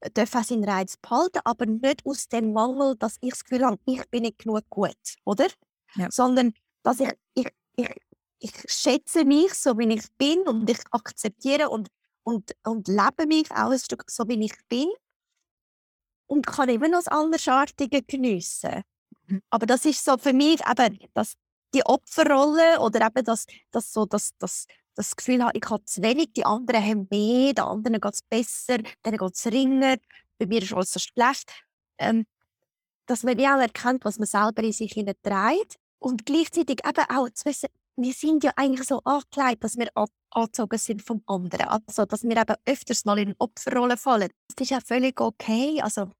Er 0.00 0.10
darf 0.10 0.34
auch 0.34 0.44
seinen 0.44 0.64
Reiz 0.64 0.96
behalten, 0.96 1.40
aber 1.44 1.66
nicht 1.66 2.04
aus 2.04 2.28
dem 2.28 2.52
Mangel, 2.52 2.96
dass 2.96 3.18
ich 3.20 3.30
das 3.30 3.44
Gefühl 3.44 3.66
habe, 3.66 3.78
ich 3.86 4.08
bin 4.10 4.22
nicht 4.22 4.38
genug 4.38 4.62
gut, 4.70 4.96
oder? 5.24 5.46
Ja. 5.94 6.10
Sondern, 6.10 6.54
dass 6.82 7.00
ich, 7.00 7.12
ich, 7.34 7.48
ich, 7.76 7.90
ich 8.38 8.52
schätze 8.66 9.24
mich 9.24 9.52
so, 9.54 9.76
wie 9.78 9.92
ich 9.92 10.06
bin 10.16 10.40
und 10.48 10.68
ich 10.70 10.78
akzeptiere 10.90 11.68
und, 11.68 11.88
und, 12.22 12.52
und 12.64 12.88
lebe 12.88 13.26
mich 13.26 13.50
auch 13.50 13.70
ein 13.70 13.78
Stück 13.78 14.10
so, 14.10 14.26
wie 14.28 14.42
ich 14.42 14.56
bin 14.68 14.88
und 16.26 16.46
kann 16.46 16.68
immer 16.68 16.88
noch 16.88 16.98
das 16.98 17.08
Andersartige 17.08 18.02
geniessen. 18.02 18.82
Mhm. 19.26 19.42
Aber 19.50 19.66
das 19.66 19.84
ist 19.84 20.02
so 20.04 20.16
für 20.16 20.32
mich 20.32 20.60
eben 20.66 20.98
das 21.12 21.34
die 21.74 21.84
Opferrolle 21.84 22.80
oder 22.80 23.06
eben 23.06 23.24
das, 23.24 23.46
das, 23.70 23.92
so, 23.92 24.06
das, 24.06 24.30
das, 24.38 24.66
das 24.94 25.16
Gefühl 25.16 25.42
habe, 25.42 25.56
ich 25.56 25.70
habe 25.70 25.84
zu 25.84 26.02
wenig, 26.02 26.32
die 26.32 26.44
anderen 26.44 26.84
haben 26.84 27.08
mehr, 27.10 27.52
den 27.54 27.64
anderen 27.64 28.00
geht 28.00 28.14
es 28.14 28.22
besser, 28.22 28.78
denen 29.04 29.18
geht 29.18 29.34
es 29.34 29.46
ringer, 29.46 29.96
bei 30.38 30.46
mir 30.46 30.62
ist 30.62 30.72
alles 30.72 30.92
so 30.92 31.00
schlecht. 31.00 31.50
Ähm, 31.98 32.26
dass 33.06 33.24
man 33.24 33.38
ja 33.38 33.56
auch 33.56 33.60
erkennt, 33.60 34.04
was 34.04 34.18
man 34.18 34.26
selber 34.26 34.62
in 34.62 34.72
sich 34.72 34.92
trägt 34.94 35.76
und 35.98 36.24
gleichzeitig 36.24 36.78
eben 36.86 37.04
auch 37.08 37.28
zu 37.30 37.44
wissen, 37.44 37.68
wir 37.96 38.12
sind 38.12 38.44
ja 38.44 38.52
eigentlich 38.56 38.86
so 38.86 39.00
angekleidet, 39.04 39.64
dass 39.64 39.76
wir 39.76 39.90
angezogen 40.30 40.78
sind 40.78 41.02
vom 41.02 41.22
anderen. 41.26 41.66
Also, 41.66 42.06
dass 42.06 42.22
wir 42.22 42.36
eben 42.36 42.54
öfters 42.64 43.04
mal 43.04 43.18
in 43.18 43.28
eine 43.28 43.34
Opferrolle 43.38 43.96
fallen. 43.96 44.30
Das 44.48 44.64
ist 44.64 44.70
ja 44.70 44.80
völlig 44.80 45.20
okay. 45.20 45.80
Also, 45.82 46.10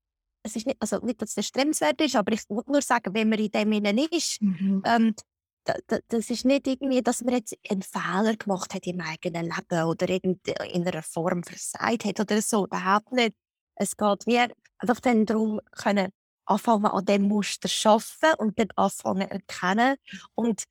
es 0.42 0.56
ist 0.56 0.66
nicht, 0.66 0.80
also 0.80 0.98
nicht, 0.98 1.22
dass 1.22 1.36
es 1.36 1.46
stremenswert 1.46 2.00
ist, 2.00 2.16
aber 2.16 2.32
ich 2.32 2.42
muss 2.48 2.66
nur 2.66 2.82
sagen, 2.82 3.14
wenn 3.14 3.28
man 3.28 3.38
in 3.38 3.50
dem 3.50 3.72
innen 3.72 3.98
ist, 3.98 4.42
mhm. 4.42 4.82
ähm, 4.84 5.14
das 5.64 6.30
ist 6.30 6.44
nicht 6.44 6.66
irgendwie, 6.66 7.02
dass 7.02 7.22
man 7.22 7.34
jetzt 7.34 7.56
einen 7.68 7.82
Fehler 7.82 8.36
gemacht 8.36 8.74
hat 8.74 8.86
im 8.86 9.00
eigenen 9.00 9.46
Leben 9.46 9.84
oder 9.84 10.08
in 10.08 10.40
einer 10.86 11.02
Form 11.02 11.42
versagt 11.42 12.04
hat 12.04 12.20
oder 12.20 12.40
so. 12.42 12.64
Überhaupt 12.64 13.12
nicht. 13.12 13.34
Es 13.74 13.96
geht 13.96 14.26
mir 14.26 14.48
einfach 14.78 15.00
dann 15.00 15.26
darum, 15.26 15.60
können 15.72 16.10
anfangen 16.46 16.86
an 16.86 17.04
dem 17.04 17.22
Muster 17.22 17.68
zu 17.68 17.88
arbeiten 17.88 18.40
und 18.40 18.58
dann 18.58 18.68
anfangen 18.76 19.28
zu 19.28 19.30
erkennen 19.30 19.96
und, 20.34 20.64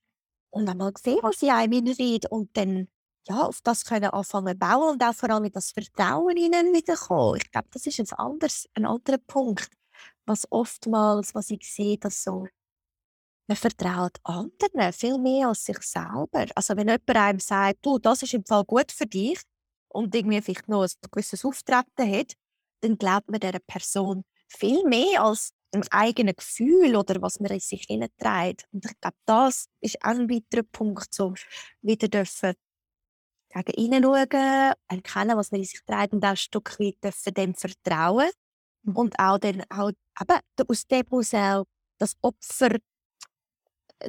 und 0.49 0.69
einmal 0.69 0.91
sehen, 0.97 1.19
was 1.21 1.41
in 1.41 1.49
einem 1.49 1.87
redet 1.87 2.31
und 2.31 2.55
dann 2.57 2.87
ja, 3.27 3.43
auf 3.43 3.61
das 3.61 3.85
können 3.85 4.09
anfangen 4.09 4.57
bauen 4.57 4.93
und 4.93 5.03
auch 5.03 5.13
vor 5.13 5.29
allem 5.29 5.51
das 5.51 5.71
Vertrauen 5.71 6.35
ihnen 6.35 6.73
wiederkommen. 6.73 7.37
Ich 7.37 7.51
glaube, 7.51 7.67
das 7.71 7.85
ist 7.85 7.99
ein, 7.99 8.11
anderes, 8.17 8.67
ein 8.73 8.85
anderer 8.85 9.19
Punkt, 9.19 9.69
was 10.25 10.47
oftmals, 10.51 11.35
was 11.35 11.51
ich 11.51 11.71
sehe, 11.71 11.97
dass 11.97 12.23
so 12.23 12.47
man 13.49 13.57
vertraut 13.57 14.17
anderen 14.23 14.93
viel 14.93 15.17
mehr 15.17 15.47
als 15.47 15.65
sich 15.65 15.79
selber. 15.81 16.45
Also 16.55 16.77
wenn 16.77 16.87
jemand 16.87 17.09
einem 17.15 17.39
sagt, 17.39 17.79
du, 17.81 17.97
das 17.97 18.21
ist 18.21 18.35
im 18.35 18.45
Fall 18.45 18.63
gut 18.63 18.91
für 18.91 19.07
dich 19.07 19.41
und 19.87 20.13
irgendwie 20.13 20.41
vielleicht 20.41 20.69
noch 20.69 20.83
ein 20.83 21.09
gewisses 21.11 21.43
Auftreten 21.43 22.11
hat, 22.11 22.33
dann 22.81 22.97
glaubt 22.97 23.27
man 23.27 23.39
dieser 23.39 23.59
Person 23.59 24.23
viel 24.47 24.83
mehr 24.85 25.23
als 25.23 25.51
dem 25.73 25.83
eigenen 25.89 26.35
Gefühl 26.35 26.95
oder 26.95 27.21
was 27.21 27.39
man 27.39 27.51
in 27.51 27.59
sich 27.59 27.85
hineinträgt. 27.87 28.65
Und 28.71 28.85
ich 28.85 28.99
glaube, 29.01 29.17
das 29.25 29.65
ist 29.81 29.97
auch 30.03 30.09
ein 30.09 30.29
weiterer 30.29 30.63
Punkt, 30.71 31.13
so 31.13 31.33
wieder 31.81 32.07
dürfen 32.07 32.53
gegen 33.49 33.83
innen 33.83 34.03
schauen, 34.03 34.73
erkennen, 34.87 35.37
was 35.37 35.51
man 35.51 35.61
in 35.61 35.65
sich 35.65 35.81
trägt 35.85 36.13
und 36.13 36.23
auch 36.23 36.29
ein 36.29 36.37
Stück 36.37 36.79
weit 36.79 37.03
dürfen 37.03 37.33
dem 37.33 37.55
vertrauen. 37.55 38.29
Mhm. 38.83 38.95
Und 38.95 39.19
auch 39.19 39.39
dann 39.39 39.63
auch, 39.69 39.89
eben, 40.21 40.39
aus 40.67 40.87
dem 40.87 41.05
muss 41.09 41.33
auch 41.33 41.65
das 41.97 42.15
Opfer 42.21 42.77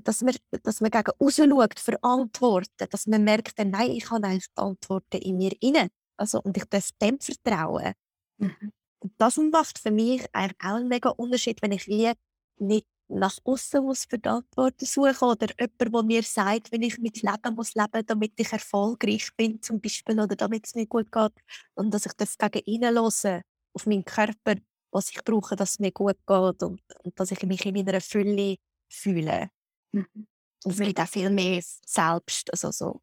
dass 0.05 0.23
man, 0.23 0.35
dass 0.63 0.81
man 0.81 0.91
gegen 0.91 1.11
raus 1.21 1.37
schaut 1.37 1.81
für 1.81 2.03
Antworten, 2.03 2.87
dass 2.91 3.07
man 3.07 3.25
merkt, 3.25 3.59
nein, 3.59 3.91
ich 3.91 4.11
habe 4.11 4.27
eigentlich 4.27 4.47
die 4.57 4.63
Antworten 4.63 5.19
in 5.19 5.37
mir 5.37 5.53
inne. 5.61 5.89
Also, 6.17 6.41
und 6.43 6.57
ich 6.57 6.65
darf 6.65 6.91
dem 7.01 7.19
vertrauen. 7.21 7.95
Mhm. 8.39 8.73
Und 9.01 9.13
das 9.19 9.37
macht 9.39 9.79
für 9.79 9.91
mich 9.91 10.25
auch 10.33 10.51
einen 10.59 10.89
mega 10.89 11.11
Unterschied, 11.11 11.63
wenn 11.63 11.73
ich 11.73 11.87
wie 11.87 12.13
nicht 12.59 12.87
nach 13.09 13.37
außen 13.45 13.83
muss 13.83 14.05
Verantwortung 14.05 14.87
suchen 14.87 15.29
oder 15.29 15.49
jemand, 15.59 15.81
der 15.81 16.03
mir 16.03 16.23
sagt, 16.23 16.71
wenn 16.71 16.83
ich 16.83 16.99
mit 16.99 17.23
Leben 17.23 17.55
muss 17.57 17.75
leben, 17.75 18.07
damit 18.07 18.33
ich 18.37 18.53
erfolgreich 18.53 19.31
bin 19.37 19.61
zum 19.61 19.81
Beispiel 19.81 20.21
oder 20.21 20.37
damit 20.37 20.67
es 20.67 20.75
mir 20.75 20.87
gut 20.87 21.11
geht 21.11 21.33
und 21.75 21.93
dass 21.93 22.07
ich 22.07 22.13
das 22.13 22.39
gegen 22.39 22.65
innen 22.67 22.95
höre, 22.95 23.43
auf 23.73 23.87
meinen 23.87 24.05
Körper, 24.05 24.55
was 24.93 25.11
ich 25.11 25.25
brauche, 25.25 25.57
dass 25.57 25.73
es 25.73 25.79
mir 25.81 25.93
gut 25.93 26.19
geht 26.27 26.63
und, 26.63 26.81
und 27.03 27.19
dass 27.19 27.31
ich 27.31 27.43
mich 27.43 27.65
in 27.67 27.75
meiner 27.75 28.01
Fülle 28.01 28.57
fühle. 28.89 29.51
Mhm. 29.93 30.27
Und 30.65 30.73
es 30.73 30.79
gibt 30.79 31.01
auch 31.01 31.09
viel 31.09 31.31
mehr 31.31 31.61
selbst, 31.87 32.53
also 32.53 32.71
so 32.71 33.01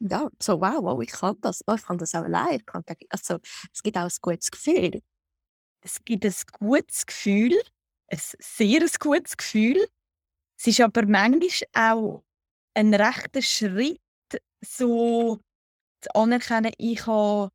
ja, 0.00 0.28
so 0.42 0.60
wow, 0.60 0.82
wow, 0.82 1.00
ich 1.02 1.12
kann 1.12 1.36
das, 1.40 1.62
oh, 1.66 1.74
ich 1.74 1.82
kann 1.84 1.98
das 1.98 2.14
auch 2.14 2.24
allein. 2.24 2.60
Also, 3.10 3.38
es 3.72 3.82
gibt 3.82 3.96
auch 3.96 4.02
ein 4.02 4.10
gutes 4.20 4.50
Gefühl. 4.50 5.00
Es 5.84 6.04
gibt 6.04 6.24
ein 6.24 6.34
gutes 6.58 7.06
Gefühl, 7.06 7.60
ein 8.08 8.20
sehr 8.40 8.86
gutes 8.98 9.36
Gefühl. 9.36 9.86
Es 10.58 10.66
ist 10.66 10.80
aber 10.80 11.06
manchmal 11.06 11.50
auch 11.74 12.24
ein 12.74 12.94
rechter 12.94 13.42
Schritt, 13.42 14.00
so 14.64 15.40
zu 16.02 16.14
anerkennen, 16.14 16.72
ich 16.78 17.06
habe 17.06 17.50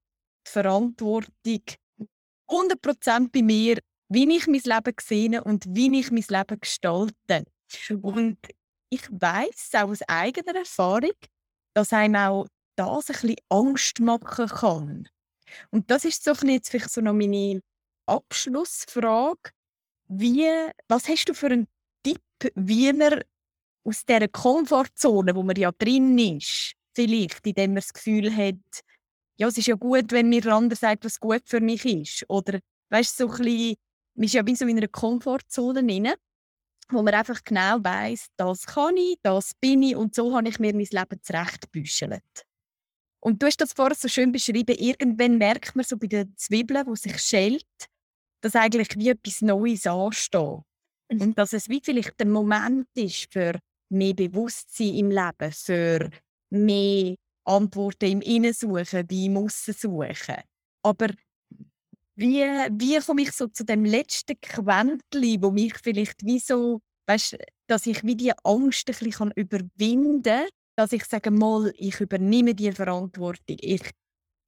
die 0.48 0.52
Verantwortung 0.52 1.62
100% 2.50 3.32
bei 3.32 3.42
mir, 3.42 3.80
wie 4.10 4.36
ich 4.36 4.48
mein 4.48 4.62
Leben 4.62 4.96
sehe 5.02 5.44
und 5.44 5.66
wie 5.70 6.00
ich 6.00 6.12
mein 6.12 6.26
Leben 6.28 6.60
gestalte. 6.60 7.46
Und 8.02 8.38
ich 8.90 9.02
weiß 9.10 9.72
auch 9.76 9.90
aus 9.90 10.02
eigener 10.08 10.56
Erfahrung, 10.56 11.16
dass 11.74 11.94
einem 11.94 12.16
auch 12.16 12.48
das 12.76 13.10
ein 13.10 13.14
bisschen 13.14 13.36
Angst 13.50 14.00
machen 14.00 14.48
kann. 14.48 15.10
Und 15.72 15.90
das 15.92 16.06
ist 16.06 16.24
so 16.24 16.34
jetzt 16.46 16.70
vielleicht 16.70 16.92
so 16.92 17.02
noch 17.02 17.14
meine 17.14 17.62
Abschlussfrage. 18.06 19.52
Wie, 20.08 20.48
was 20.88 21.08
hast 21.08 21.26
du 21.26 21.34
für 21.34 21.48
einen 21.48 21.68
Tipp, 22.04 22.22
wie 22.56 22.94
man 22.94 23.22
aus 23.84 24.06
dieser 24.06 24.28
Komfortzone, 24.28 25.36
wo 25.36 25.44
man 25.44 25.56
ja 25.56 25.72
drin 25.72 26.18
ist, 26.18 26.74
vielleicht, 26.96 27.46
indem 27.46 27.72
man 27.72 27.76
das 27.76 27.94
Gefühl 27.94 28.34
hat, 28.36 28.56
ja, 29.38 29.48
es 29.48 29.58
ist 29.58 29.68
ja 29.68 29.76
gut, 29.76 30.12
wenn 30.12 30.30
mir 30.30 30.42
der 30.42 30.54
andere 30.54 30.78
sagt, 30.78 31.06
was 31.06 31.20
gut 31.20 31.44
für 31.46 31.60
mich 31.60 31.86
ist. 31.86 32.26
Oder, 32.28 32.60
weißt 32.90 33.20
du, 33.20 33.28
so 33.28 33.34
ein 33.34 33.44
bisschen, 33.44 33.76
man 34.16 34.24
ist 34.26 34.34
ja 34.34 34.46
wie 34.46 34.56
so 34.56 34.66
in 34.66 34.78
einer 34.78 34.88
Komfortzone 34.88 35.86
drin, 35.86 36.14
wo 36.90 37.02
man 37.02 37.14
einfach 37.14 37.44
genau 37.44 37.78
weiß, 37.84 38.28
das 38.38 38.66
kann 38.66 38.98
ich, 38.98 39.18
das 39.24 39.54
bin 39.56 39.84
ich 39.84 39.96
und 39.96 40.16
so 40.16 40.36
habe 40.36 40.48
ich 40.48 40.60
mir 40.60 40.74
mein 40.74 40.88
Leben 40.90 41.22
zurechtgebüschelt. 41.22 42.46
Und 43.20 43.42
du 43.42 43.48
hast 43.48 43.60
das 43.60 43.74
vorher 43.74 43.96
so 43.96 44.08
schön 44.08 44.32
beschrieben, 44.32 44.76
irgendwann 44.78 45.38
merkt 45.38 45.76
man 45.76 45.86
so 45.86 45.98
bei 45.98 46.08
den 46.08 46.36
Zwiebeln, 46.38 46.86
wo 46.86 46.96
sich 46.96 47.20
schält, 47.20 47.66
dass 48.42 48.56
eigentlich 48.56 48.90
wie 48.96 49.10
etwas 49.10 49.42
Neues 49.42 49.88
ansteht. 49.88 50.62
Mhm. 51.12 51.22
Und 51.22 51.38
dass 51.38 51.54
es 51.54 51.70
wie 51.70 51.82
vielleicht 51.84 52.20
der 52.20 52.28
Moment 52.28 52.88
ist 52.96 53.32
für 53.32 53.60
mehr 53.90 54.14
Bewusstsein 54.14 54.96
im 54.96 55.12
Leben, 55.12 55.52
für 55.52 56.10
mehr 56.50 57.16
Antworten 57.46 58.12
im 58.12 58.22
Innen 58.22 58.54
suchen, 58.54 59.06
wie 59.10 59.26
im 59.26 59.38
Aussen 59.38 59.74
suchen. 59.74 60.36
Aber 60.84 61.08
wie, 62.18 62.42
wie 62.44 63.00
komme 63.00 63.22
ich 63.22 63.32
so 63.32 63.48
zu 63.48 63.64
dem 63.64 63.86
letzten 63.86 64.40
Quäntchen, 64.42 65.42
wo 65.42 65.52
mich 65.52 65.76
vielleicht 65.78 66.26
wie 66.26 66.40
so, 66.40 66.82
weißt, 67.08 67.38
dass 67.68 67.86
ich 67.86 68.04
wie 68.04 68.16
die 68.16 68.34
Angst 68.44 68.90
ein 68.90 68.96
bisschen 68.96 69.32
überwinden 69.36 70.24
kann, 70.24 70.48
dass 70.76 70.94
ich 70.94 71.06
sage 71.06 71.32
mal, 71.32 71.72
ich 71.76 72.00
übernehme 72.02 72.56
die 72.56 72.72
Verantwortung. 72.72 73.58
Ich 73.60 73.82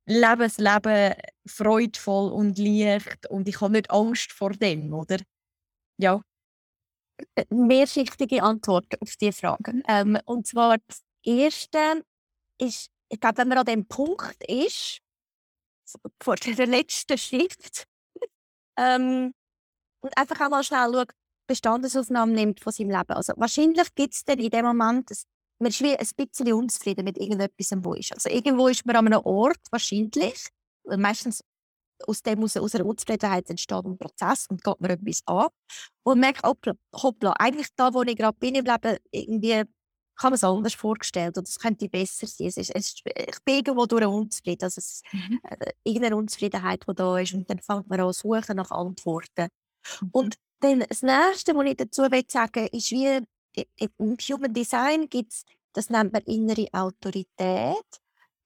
lebe 0.07 0.37
das 0.37 0.57
Leben 0.57 1.13
freudvoll 1.47 2.31
und 2.31 2.57
leicht 2.57 3.29
und 3.29 3.47
ich 3.47 3.61
habe 3.61 3.73
nicht 3.73 3.91
Angst 3.91 4.31
vor 4.31 4.51
dem, 4.51 4.93
oder? 4.93 5.17
Ja. 5.97 6.21
Äh, 7.35 7.45
mehrschichtige 7.49 8.41
Antwort 8.41 8.99
auf 9.01 9.15
diese 9.15 9.33
Frage. 9.33 9.83
Ähm, 9.87 10.17
und 10.25 10.47
zwar 10.47 10.77
das 10.87 11.01
Erste 11.23 12.03
ist, 12.57 12.89
ich 13.09 13.19
glaube, 13.19 13.37
wenn 13.39 13.49
man 13.49 13.57
an 13.59 13.65
dem 13.65 13.85
Punkt 13.87 14.43
ist, 14.47 15.01
vor 16.21 16.35
der 16.35 16.67
letzten 16.67 17.17
Schrift, 17.17 17.87
ähm, 18.77 19.33
und 20.01 20.17
einfach 20.17 20.39
auch 20.41 20.49
mal 20.49 20.63
schnell 20.63 20.91
schaut, 20.93 21.11
Bestandesaufnahmen 21.47 22.35
nimmt 22.35 22.59
von 22.61 22.71
seinem 22.71 22.91
Leben. 22.91 23.13
Also 23.13 23.33
wahrscheinlich 23.37 23.93
gibt 23.95 24.13
es 24.13 24.23
dann 24.23 24.39
in 24.39 24.49
dem 24.49 24.65
Moment, 24.65 25.09
dass 25.09 25.25
man 25.59 25.69
ist 25.69 25.81
wie 25.81 25.97
ein 25.97 26.07
bisschen 26.15 26.53
unzufrieden 26.53 27.03
mit 27.03 27.17
irgendetwas, 27.17 27.71
wo 27.83 27.93
ist. 27.93 28.13
Also 28.13 28.29
irgendwo 28.29 28.67
ist 28.67 28.85
man 28.85 28.95
an 28.95 29.07
einem 29.07 29.21
Ort, 29.25 29.59
wahrscheinlich, 29.71 30.47
meistens 30.85 31.43
aus 32.07 32.21
dem 32.21 32.41
aus, 32.43 32.55
aus 32.55 32.75
einer 32.75 32.85
Unzufriedenheit 32.85 33.49
entsteht 33.49 33.83
ein 33.83 33.97
Prozess 33.97 34.47
und 34.49 34.63
geht 34.63 34.79
mir 34.79 34.91
etwas 34.91 35.21
an. 35.25 35.47
Und 36.03 36.19
merkt, 36.19 36.43
hoppla, 36.43 36.73
hoppla, 36.95 37.33
eigentlich 37.39 37.67
da, 37.75 37.93
wo 37.93 38.03
ich 38.03 38.15
gerade 38.15 38.37
bin 38.37 38.55
im 38.55 38.65
Leben, 38.65 38.97
irgendwie 39.11 39.63
kann 40.19 40.31
man 40.31 40.35
es 40.35 40.43
anders 40.43 40.73
vorgestellt 40.73 41.37
oder 41.37 41.47
es 41.47 41.59
könnte 41.59 41.87
besser 41.87 42.27
sein. 42.27 42.47
Es 42.47 42.57
ist, 42.57 42.69
es 42.71 42.91
ist, 42.91 43.01
ich 43.05 43.43
bin 43.45 43.55
irgendwo 43.55 43.85
durch 43.85 44.05
unzufrieden. 44.05 44.63
Also 44.63 44.79
es, 44.79 45.01
mhm. 45.11 45.39
äh, 45.43 45.71
irgendeine 45.83 46.17
Unzufriedenheit, 46.17 46.83
die 46.87 46.93
da 46.93 47.17
ist. 47.17 47.33
Und 47.33 47.49
dann 47.49 47.59
fängt 47.59 47.87
man 47.87 48.01
an 48.01 48.13
suchen 48.13 48.57
nach 48.57 48.71
Antworten. 48.71 49.47
Mhm. 50.01 50.09
Und 50.11 50.35
dann 50.59 50.83
das 50.87 51.03
Nächste, 51.03 51.55
was 51.55 51.65
ich 51.65 51.77
dazu 51.77 52.03
sagen 52.27 52.55
will, 52.55 52.69
ist 52.73 52.91
wie 52.91 53.19
im 53.77 54.17
Human 54.17 54.53
Design 54.53 55.09
gibt 55.09 55.33
es, 55.33 55.45
das 55.73 55.89
nennt 55.89 56.11
man 56.11 56.21
innere 56.23 56.67
Autorität. 56.73 57.85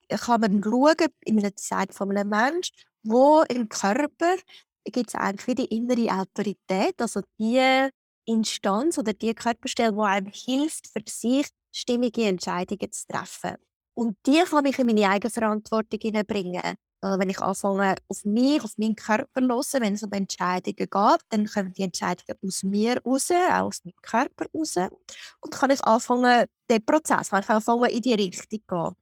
Da 0.07 0.17
kann 0.17 0.41
man 0.41 0.63
schauen, 0.63 1.07
in 1.21 1.39
einem 1.39 1.55
Design 1.55 1.87
von 1.89 2.11
einem 2.11 2.29
Menschen, 2.29 2.75
wo 3.03 3.41
im 3.49 3.67
Körper 3.67 4.35
gibt 4.85 5.09
es 5.09 5.15
eigentlich 5.15 5.55
die 5.55 5.75
innere 5.75 6.19
Autorität, 6.19 7.01
also 7.01 7.21
die 7.39 7.89
Instanz 8.25 8.97
oder 8.97 9.13
die 9.13 9.33
Körperstelle, 9.33 9.93
die 9.93 9.99
einem 9.99 10.31
hilft, 10.31 10.87
für 10.87 11.01
sich 11.07 11.47
stimmige 11.73 12.25
Entscheidungen 12.25 12.91
zu 12.91 13.07
treffen. 13.07 13.55
Und 13.95 14.17
die 14.25 14.41
kann 14.43 14.65
ich 14.65 14.79
in 14.79 14.87
meine 14.87 15.09
Eigenverantwortung 15.09 15.99
bringen. 16.25 16.77
Äh, 17.03 17.19
wenn 17.19 17.29
ich 17.29 17.39
anfange, 17.39 17.95
auf 18.07 18.23
mich, 18.23 18.63
auf 18.63 18.77
meinen 18.77 18.95
Körper 18.95 19.41
zu 19.41 19.47
hören, 19.47 19.83
wenn 19.83 19.93
es 19.93 20.03
um 20.03 20.11
Entscheidungen 20.11 20.75
geht, 20.75 20.93
dann 21.29 21.45
kommen 21.45 21.73
die 21.73 21.83
Entscheidungen 21.83 22.39
aus 22.41 22.63
mir 22.63 23.01
raus, 23.03 23.29
auch 23.31 23.65
aus 23.65 23.83
meinem 23.83 23.95
Körper 24.01 24.45
raus. 24.55 24.77
Und 25.41 25.51
kann 25.51 25.71
ich 25.71 25.83
anfangen, 25.83 26.45
den 26.69 26.85
Prozess, 26.85 27.29
kann 27.29 27.43
ich 27.43 27.49
anfangen, 27.49 27.89
in 27.89 28.01
die 28.01 28.13
Richtung 28.13 28.49
zu 28.49 28.59
gehen. 28.67 28.95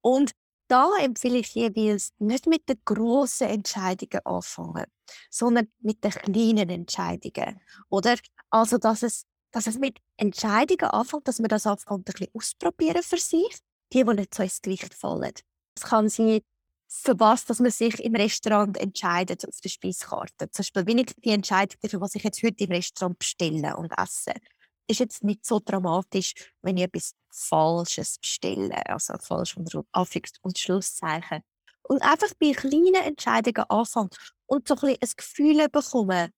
Und 0.00 0.32
da 0.68 0.90
empfehle 1.00 1.38
ich 1.38 1.54
jeweils 1.54 2.12
nicht 2.18 2.46
mit 2.46 2.68
den 2.68 2.80
grossen 2.84 3.48
Entscheidungen 3.48 4.24
anfangen, 4.24 4.86
sondern 5.30 5.68
mit 5.80 6.02
den 6.02 6.12
kleinen 6.12 6.70
Entscheidungen. 6.70 7.60
Oder? 7.90 8.16
Also, 8.50 8.78
dass 8.78 9.02
es, 9.02 9.26
dass 9.54 9.68
es 9.68 9.78
mit 9.78 10.00
Entscheidungen 10.16 10.90
anfängt, 10.90 11.28
dass 11.28 11.38
man 11.38 11.48
das 11.48 11.66
anfängt, 11.66 12.00
ein 12.00 12.04
bisschen 12.04 12.28
ausprobieren 12.34 13.02
für 13.04 13.18
sich, 13.18 13.56
die, 13.92 14.04
die 14.04 14.14
nicht 14.14 14.34
so 14.34 14.42
ins 14.42 14.60
Gewicht 14.60 14.92
fallen. 14.92 15.32
Es 15.76 15.84
kann 15.84 16.08
sein, 16.08 16.40
für 16.88 17.18
was 17.20 17.44
dass 17.44 17.60
man 17.60 17.70
sich 17.70 18.02
im 18.02 18.16
Restaurant 18.16 18.76
entscheidet 18.76 19.46
auf 19.46 19.60
der 19.62 19.68
Speiskarte. 19.68 20.50
Zum 20.50 20.62
Beispiel, 20.62 20.86
wenn 20.86 20.98
ich 20.98 21.14
die 21.24 21.30
Entscheidung 21.30 21.76
dafür, 21.80 22.00
was 22.00 22.16
ich 22.16 22.24
jetzt 22.24 22.42
heute 22.42 22.64
im 22.64 22.72
Restaurant 22.72 23.18
bestelle 23.18 23.76
und 23.76 23.92
esse, 23.96 24.32
ist 24.88 25.00
jetzt 25.00 25.22
nicht 25.22 25.46
so 25.46 25.60
dramatisch, 25.64 26.34
wenn 26.62 26.76
ich 26.76 26.84
etwas 26.84 27.14
Falsches 27.30 28.18
bestelle, 28.18 28.84
also 28.86 29.14
falsch 29.18 29.56
unter 29.56 29.84
Anführungs- 29.92 30.38
und 30.42 30.58
Schlusszeichen. 30.58 31.42
Und 31.82 32.02
einfach 32.02 32.32
bei 32.40 32.52
kleinen 32.52 32.94
Entscheidungen 32.94 33.70
anfangen 33.70 34.10
und 34.46 34.66
so 34.66 34.74
ein, 34.82 34.96
ein 35.00 35.10
Gefühl 35.16 35.68
bekommen, 35.68 36.32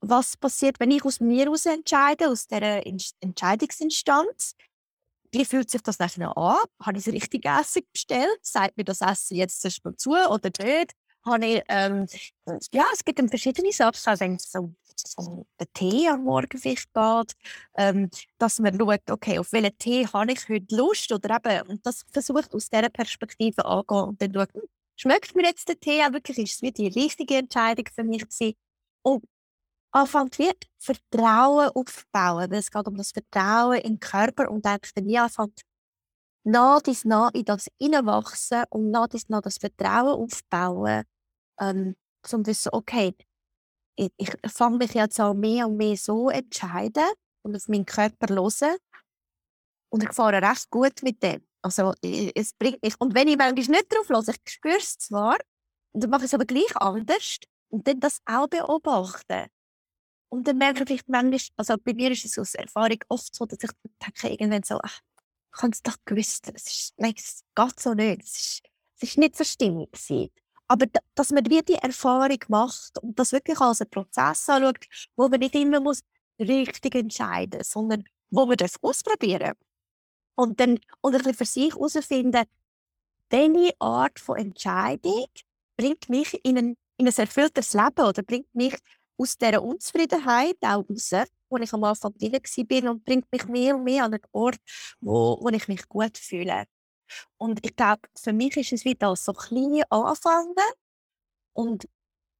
was 0.00 0.36
passiert, 0.36 0.80
wenn 0.80 0.90
ich 0.90 1.04
aus 1.04 1.20
mir 1.20 1.44
heraus 1.44 1.66
entscheide, 1.66 2.28
aus 2.28 2.46
dieser 2.46 2.82
Entscheidungsinstanz, 3.20 4.54
wie 5.32 5.44
fühlt 5.44 5.70
sich 5.70 5.82
das 5.82 5.98
nachher 5.98 6.36
an? 6.36 6.56
Habe 6.82 6.98
ich 6.98 7.04
das 7.04 7.12
richtige 7.12 7.48
Essen 7.48 7.82
bestellt? 7.92 8.38
Sagt 8.42 8.76
mir 8.76 8.84
das 8.84 9.00
Essen 9.00 9.36
jetzt 9.36 9.60
zuerst 9.60 9.84
mal 9.84 9.96
zu 9.96 10.10
oder 10.10 10.50
nicht? 10.64 10.92
Habe 11.24 11.46
ich, 11.46 11.62
ähm, 11.68 12.06
ja, 12.72 12.86
es 12.92 13.04
gibt 13.04 13.20
verschiedene 13.28 13.72
Sachen. 13.72 14.00
Also 14.06 14.36
so, 14.38 14.74
so 14.96 15.46
der 15.60 15.70
Tee 15.72 16.08
am 16.08 16.24
Morgen 16.24 16.58
geht, 16.58 17.32
ähm, 17.76 18.10
dass 18.38 18.58
man 18.58 18.78
schaut, 18.78 19.10
okay, 19.10 19.38
auf 19.38 19.52
welchen 19.52 19.76
Tee 19.78 20.06
habe 20.06 20.32
ich 20.32 20.48
heute 20.48 20.74
Lust 20.76 21.12
oder 21.12 21.36
eben, 21.36 21.68
und 21.68 21.86
das 21.86 22.04
versucht 22.10 22.54
aus 22.54 22.70
dieser 22.70 22.88
Perspektive 22.88 23.64
anzugehen 23.64 24.08
und 24.08 24.22
dann 24.22 24.32
schaut, 24.32 24.54
hm, 24.54 24.62
schmeckt 24.96 25.34
mir 25.34 25.44
jetzt 25.44 25.68
der 25.68 25.78
Tee 25.78 26.02
auch 26.02 26.12
wirklich, 26.12 26.38
ist 26.38 26.54
es 26.54 26.62
wie 26.62 26.72
die 26.72 26.88
richtige 26.88 27.36
Entscheidung 27.36 27.84
für 27.94 28.04
mich 28.04 28.22
gewesen? 28.22 28.54
Und 29.02 29.24
anfängt 29.92 30.38
wie 30.38 30.50
Vertrauen 30.78 31.70
aufzubauen. 31.74 32.50
Weil 32.50 32.58
es 32.58 32.70
geht 32.70 32.86
um 32.86 32.96
das 32.96 33.10
Vertrauen 33.12 33.80
im 33.80 33.98
Körper 33.98 34.50
und 34.50 34.64
dann 34.64 34.80
wie 35.02 35.18
anfängt 35.18 35.62
nach 36.44 36.80
dies 36.80 37.04
nach 37.04 37.32
in 37.34 37.44
das 37.44 37.68
hineinwachsen 37.78 38.64
und 38.70 38.90
nach 38.90 39.08
dies 39.08 39.28
nach 39.28 39.42
das 39.42 39.58
Vertrauen 39.58 40.24
aufbauen, 40.24 41.04
ähm, 41.60 41.96
um 42.32 42.44
zu 42.44 42.46
wissen, 42.46 42.70
okay, 42.72 43.14
ich, 43.96 44.12
ich 44.16 44.30
fange 44.46 44.78
mich 44.78 44.94
jetzt 44.94 45.20
an 45.20 45.38
mehr 45.38 45.66
und 45.66 45.76
mehr 45.76 45.96
so 45.96 46.30
entscheiden 46.30 47.04
und 47.42 47.56
auf 47.56 47.68
meinen 47.68 47.84
Körper 47.84 48.34
hören 48.34 48.76
und 49.90 50.02
ich 50.02 50.12
fahre 50.12 50.40
recht 50.40 50.70
gut 50.70 51.02
mit 51.02 51.22
dem. 51.22 51.46
Also 51.60 51.92
es 52.02 52.52
bringt 52.54 52.82
mich, 52.82 52.94
und 53.00 53.14
wenn 53.14 53.28
ich 53.28 53.36
manchmal 53.36 53.76
nicht 53.76 53.92
drauf 53.92 54.08
höre, 54.08 54.28
ich 54.28 54.52
spüre 54.52 54.76
es 54.76 54.96
zwar, 54.96 55.36
dann 55.92 56.08
mache 56.08 56.22
ich 56.22 56.26
es 56.26 56.34
aber 56.34 56.44
gleich 56.46 56.76
anders 56.76 57.40
und 57.68 57.86
dann 57.86 58.00
das 58.00 58.20
auch 58.24 58.46
beobachten 58.46 59.48
Und 60.30 60.46
dann 60.46 60.58
merke 60.58 60.92
ich 60.92 61.02
manchmal, 61.06 61.40
also 61.56 61.76
bei 61.82 61.94
mir 61.94 62.10
ist 62.10 62.24
es 62.24 62.38
aus 62.38 62.54
Erfahrung 62.54 62.98
oft 63.08 63.34
so, 63.34 63.46
dass 63.46 63.58
ich 63.62 63.70
denke, 64.04 64.28
irgendwann 64.28 64.62
so, 64.62 64.78
ach, 64.82 65.00
ich 65.54 65.62
habe 65.62 65.72
es 65.72 65.82
doch 65.82 65.96
gewusst, 66.04 66.50
es, 66.54 66.66
ist, 66.66 66.94
nein, 66.98 67.14
es 67.16 67.42
geht 67.54 67.80
so 67.80 67.94
nicht, 67.94 68.22
es 68.22 68.36
ist, 68.36 68.62
es 68.96 69.08
ist 69.10 69.18
nicht 69.18 69.36
so 69.36 69.44
stimmig 69.44 69.90
gewesen. 69.92 70.30
Aber 70.66 70.86
dass 71.14 71.30
man 71.30 71.48
wie 71.48 71.62
die 71.62 71.74
Erfahrung 71.74 72.38
macht 72.48 72.98
und 73.02 73.18
das 73.18 73.32
wirklich 73.32 73.58
als 73.58 73.80
einen 73.80 73.90
Prozess 73.90 74.48
anschaut, 74.48 74.84
wo 75.16 75.28
man 75.28 75.40
nicht 75.40 75.54
immer 75.54 75.80
muss 75.80 76.00
richtig 76.38 76.94
entscheiden 76.94 77.58
muss, 77.58 77.70
sondern 77.70 78.04
wo 78.30 78.44
man 78.44 78.56
das 78.56 78.74
ausprobieren 78.82 79.54
und 80.34 80.60
dann 80.60 80.78
und 81.00 81.14
ein 81.14 81.18
bisschen 81.18 81.34
für 81.34 81.44
sich 81.46 81.74
herausfinden, 81.74 82.44
welche 83.30 83.72
Art 83.80 84.20
von 84.20 84.36
Entscheidung 84.36 85.26
bringt 85.76 86.08
mich 86.08 86.38
in 86.44 86.58
ein, 86.58 86.76
in 86.96 87.08
ein 87.08 87.14
erfülltes 87.16 87.72
Leben 87.72 88.04
oder 88.04 88.22
bringt 88.22 88.54
mich 88.54 88.76
aus 89.18 89.36
dieser 89.36 89.62
Unzufriedenheit 89.62 90.56
auch 90.62 90.84
raus, 90.88 91.28
wo 91.50 91.56
ich 91.58 91.72
am 91.72 91.84
Anfang 91.84 92.14
drin 92.14 92.32
war 92.32 92.90
und 92.90 93.04
bringt 93.04 93.30
mich 93.32 93.46
mehr 93.46 93.76
und 93.76 93.84
mehr 93.84 94.04
an 94.04 94.14
einen 94.14 94.22
Ort, 94.32 94.58
wo, 95.00 95.38
wo 95.40 95.48
ich 95.48 95.68
mich 95.68 95.88
gut 95.88 96.16
fühle. 96.16 96.64
Und 97.36 97.64
ich 97.64 97.74
glaube, 97.74 98.02
für 98.16 98.32
mich 98.32 98.56
ist 98.56 98.72
es 98.72 98.84
wieder 98.84 99.14
so 99.16 99.32
klein 99.32 99.82
anfangen 99.90 100.54
und 101.52 101.88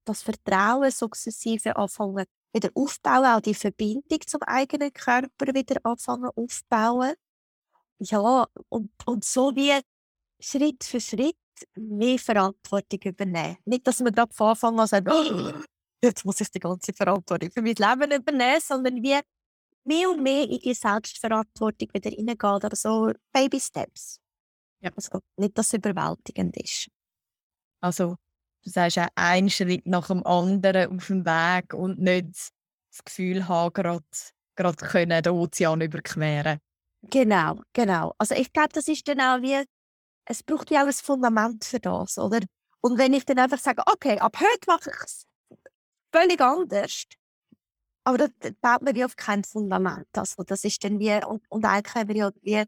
das 0.05 0.23
Vertrauen 0.23 0.91
sukzessive 0.91 1.77
anfangen 1.77 2.27
wieder 2.53 2.71
aufbauen, 2.75 3.27
auch 3.27 3.41
die 3.41 3.55
Verbindung 3.55 4.21
zum 4.27 4.43
eigenen 4.43 4.93
Körper 4.93 5.55
wieder 5.55 5.81
anfangen 5.85 6.31
aufbauen. 6.35 7.15
Ja, 7.99 8.47
und, 8.69 8.91
und 9.07 9.25
so 9.25 9.55
wie 9.55 9.81
Schritt 10.41 10.85
für 10.85 11.01
Schritt 11.01 11.37
mehr 11.75 12.19
Verantwortung 12.19 13.01
übernehmen. 13.05 13.59
Nicht, 13.65 13.87
dass 13.87 14.01
man 14.01 14.13
gerade 14.13 14.33
von 14.33 14.51
Anfang 14.51 14.79
an 14.81 14.87
sagt, 14.87 15.09
oh, 15.11 15.53
jetzt 16.03 16.25
muss 16.25 16.41
ich 16.41 16.51
die 16.51 16.61
ganze 16.61 16.93
Verantwortung 16.93 17.51
für 17.51 17.63
mein 17.63 17.75
Leben 17.75 18.13
übernehmen, 18.13 18.61
sondern 18.61 19.03
wie 19.03 19.19
mehr 19.85 20.11
und 20.11 20.23
mehr 20.23 20.49
in 20.49 20.59
die 20.59 20.75
Selbstverantwortung 20.75 21.89
wieder 21.93 22.11
reingehen, 22.11 22.37
aber 22.41 22.77
so 22.77 23.13
Baby 23.33 23.61
Steps. 23.61 24.21
Ja. 24.81 24.91
Also 24.95 25.21
nicht, 25.37 25.57
dass 25.57 25.69
es 25.69 25.73
überwältigend 25.75 26.57
ist. 26.57 26.89
Also, 27.81 28.17
du 28.63 28.71
sagst 28.71 28.99
auch 28.99 29.09
einen 29.15 29.51
Schritt 29.51 29.87
nach 29.87 30.09
dem 30.09 30.25
anderen 30.27 30.97
auf 30.97 31.07
dem 31.07 31.25
Weg 31.25 31.75
und 31.75 31.99
nicht 31.99 32.51
das 32.91 33.05
Gefühl 33.05 33.49
haben, 33.49 33.73
gerade, 33.73 34.05
gerade 34.57 34.77
können 34.77 35.23
den 35.23 35.33
Ozean 35.33 35.81
überqueren. 35.81 36.59
Genau, 37.03 37.61
genau. 37.73 38.15
Also 38.19 38.35
ich 38.35 38.53
glaube, 38.53 38.71
das 38.73 38.89
ist 38.89 39.07
dann 39.07 39.21
auch 39.21 39.41
wie, 39.41 39.65
es 40.27 40.43
braucht 40.43 40.71
ja 40.71 40.83
auch 40.83 40.87
ein 40.87 40.93
Fundament 40.93 41.65
für 41.65 41.81
das, 41.81 42.19
oder? 42.19 42.41
Und 42.81 42.99
wenn 42.99 43.13
ich 43.13 43.25
dann 43.25 43.39
einfach 43.39 43.59
sage, 43.59 43.83
okay, 43.87 44.19
ab 44.19 44.37
heute 44.39 44.67
mache 44.67 44.91
ich 44.91 44.97
es 45.05 45.28
völlig 46.13 46.41
anders, 46.41 47.05
aber 48.05 48.19
das 48.19 48.31
baut 48.61 48.83
man 48.83 48.95
wie 48.95 49.05
auf 49.05 49.17
kein 49.17 49.45
Fundament. 49.45 50.09
Also 50.13 50.43
das 50.43 50.65
ist 50.65 50.83
dann 50.85 50.99
wie, 50.99 51.13
und, 51.25 51.43
und 51.51 51.65
eigentlich 51.65 51.95
haben 51.95 52.09
wir 52.09 52.17
ja 52.17 52.31
wie 52.43 52.65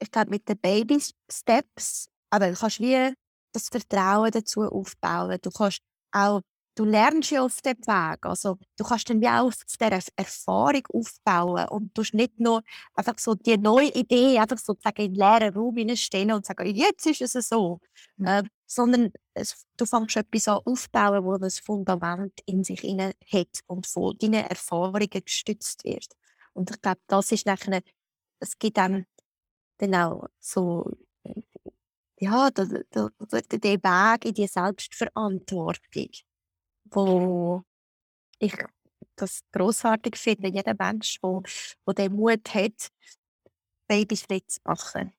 ich 0.00 0.10
glaube, 0.10 0.30
mit 0.30 0.48
den 0.48 0.58
Baby-Steps, 0.58 2.08
aber 2.30 2.50
du 2.50 2.56
kannst 2.56 2.80
wie 2.80 3.12
das 3.52 3.68
Vertrauen 3.68 4.30
dazu 4.30 4.62
aufbauen. 4.62 5.38
Du 5.42 5.50
kannst 5.50 5.80
auch, 6.12 6.40
du 6.74 6.84
lernst 6.84 7.30
ja 7.30 7.42
auf 7.42 7.60
dem 7.60 7.78
Weg. 7.78 8.24
Also, 8.24 8.56
du 8.76 8.84
kannst 8.84 9.10
dann 9.10 9.20
wie 9.20 9.28
auch 9.28 9.46
auf 9.46 9.56
dieser 9.68 10.00
Erfahrung 10.16 10.82
aufbauen 10.92 11.68
und 11.68 11.96
du 11.96 12.02
nicht 12.12 12.40
nur 12.40 12.62
einfach 12.94 13.18
so 13.18 13.34
die 13.34 13.58
neue 13.58 13.92
Idee 13.92 14.38
einfach 14.38 14.58
sozusagen 14.58 15.02
in 15.02 15.14
den 15.14 15.20
leeren 15.20 15.54
Raum 15.54 15.76
hineinstellen 15.76 16.32
und 16.32 16.46
sagen, 16.46 16.74
jetzt 16.74 17.06
ist 17.06 17.36
es 17.36 17.48
so. 17.48 17.80
Mhm. 18.16 18.26
Äh, 18.26 18.42
sondern 18.70 19.12
es, 19.34 19.66
du 19.76 19.84
fängst 19.84 20.16
etwas 20.16 20.46
an 20.46 20.60
aufbauen, 20.64 21.24
wo 21.24 21.36
das 21.38 21.58
Fundament 21.58 22.40
in 22.46 22.62
sich 22.62 22.82
hat 22.82 23.60
und 23.66 23.86
von 23.86 24.16
deinen 24.16 24.44
Erfahrungen 24.44 25.08
gestützt 25.08 25.82
wird. 25.84 26.06
Und 26.52 26.70
ich 26.70 26.80
glaube, 26.80 27.00
das 27.08 27.32
ist 27.32 27.46
nachher, 27.46 27.82
es 28.38 28.56
gibt 28.58 28.78
dann 28.78 29.06
auch 29.92 30.28
so, 30.38 30.88
ja, 32.20 32.50
der, 32.50 32.84
der, 32.94 33.10
der 33.42 33.82
Weg 33.82 34.24
in 34.24 34.34
die 34.34 34.46
Selbstverantwortung, 34.46 36.10
wo 36.84 37.64
ich 38.38 38.54
das 39.16 39.40
großartig 39.50 40.16
finde, 40.16 40.48
jeder 40.48 40.74
Mensch, 40.78 41.18
der, 41.20 41.42
der 41.86 41.94
den 41.94 42.12
Mut 42.12 42.54
hat, 42.54 42.92
Babyschritte 43.88 44.46
zu 44.46 44.60
machen. 44.62 45.12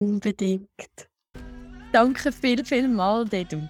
Unbedingt. 0.00 1.13
Danke 1.94 2.32
viel, 2.32 2.64
viel 2.64 2.88
mal, 2.88 3.24
Dedu. 3.24 3.68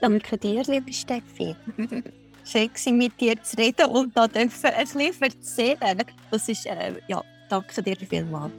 Danke 0.00 0.38
dir, 0.38 0.62
liebe 0.62 0.92
Steffi. 0.92 1.56
Schön 2.44 2.96
mit 2.96 3.20
dir 3.20 3.42
zu 3.42 3.56
reden 3.56 3.86
und 3.86 4.16
da 4.16 4.28
ein 4.32 4.48
bisschen 4.48 4.70
erzählen. 5.20 6.04
Das 6.30 6.48
ist, 6.48 6.64
äh, 6.66 6.92
ja, 7.08 7.20
danke 7.48 7.82
dir 7.82 7.96
vielmals. 7.96 8.52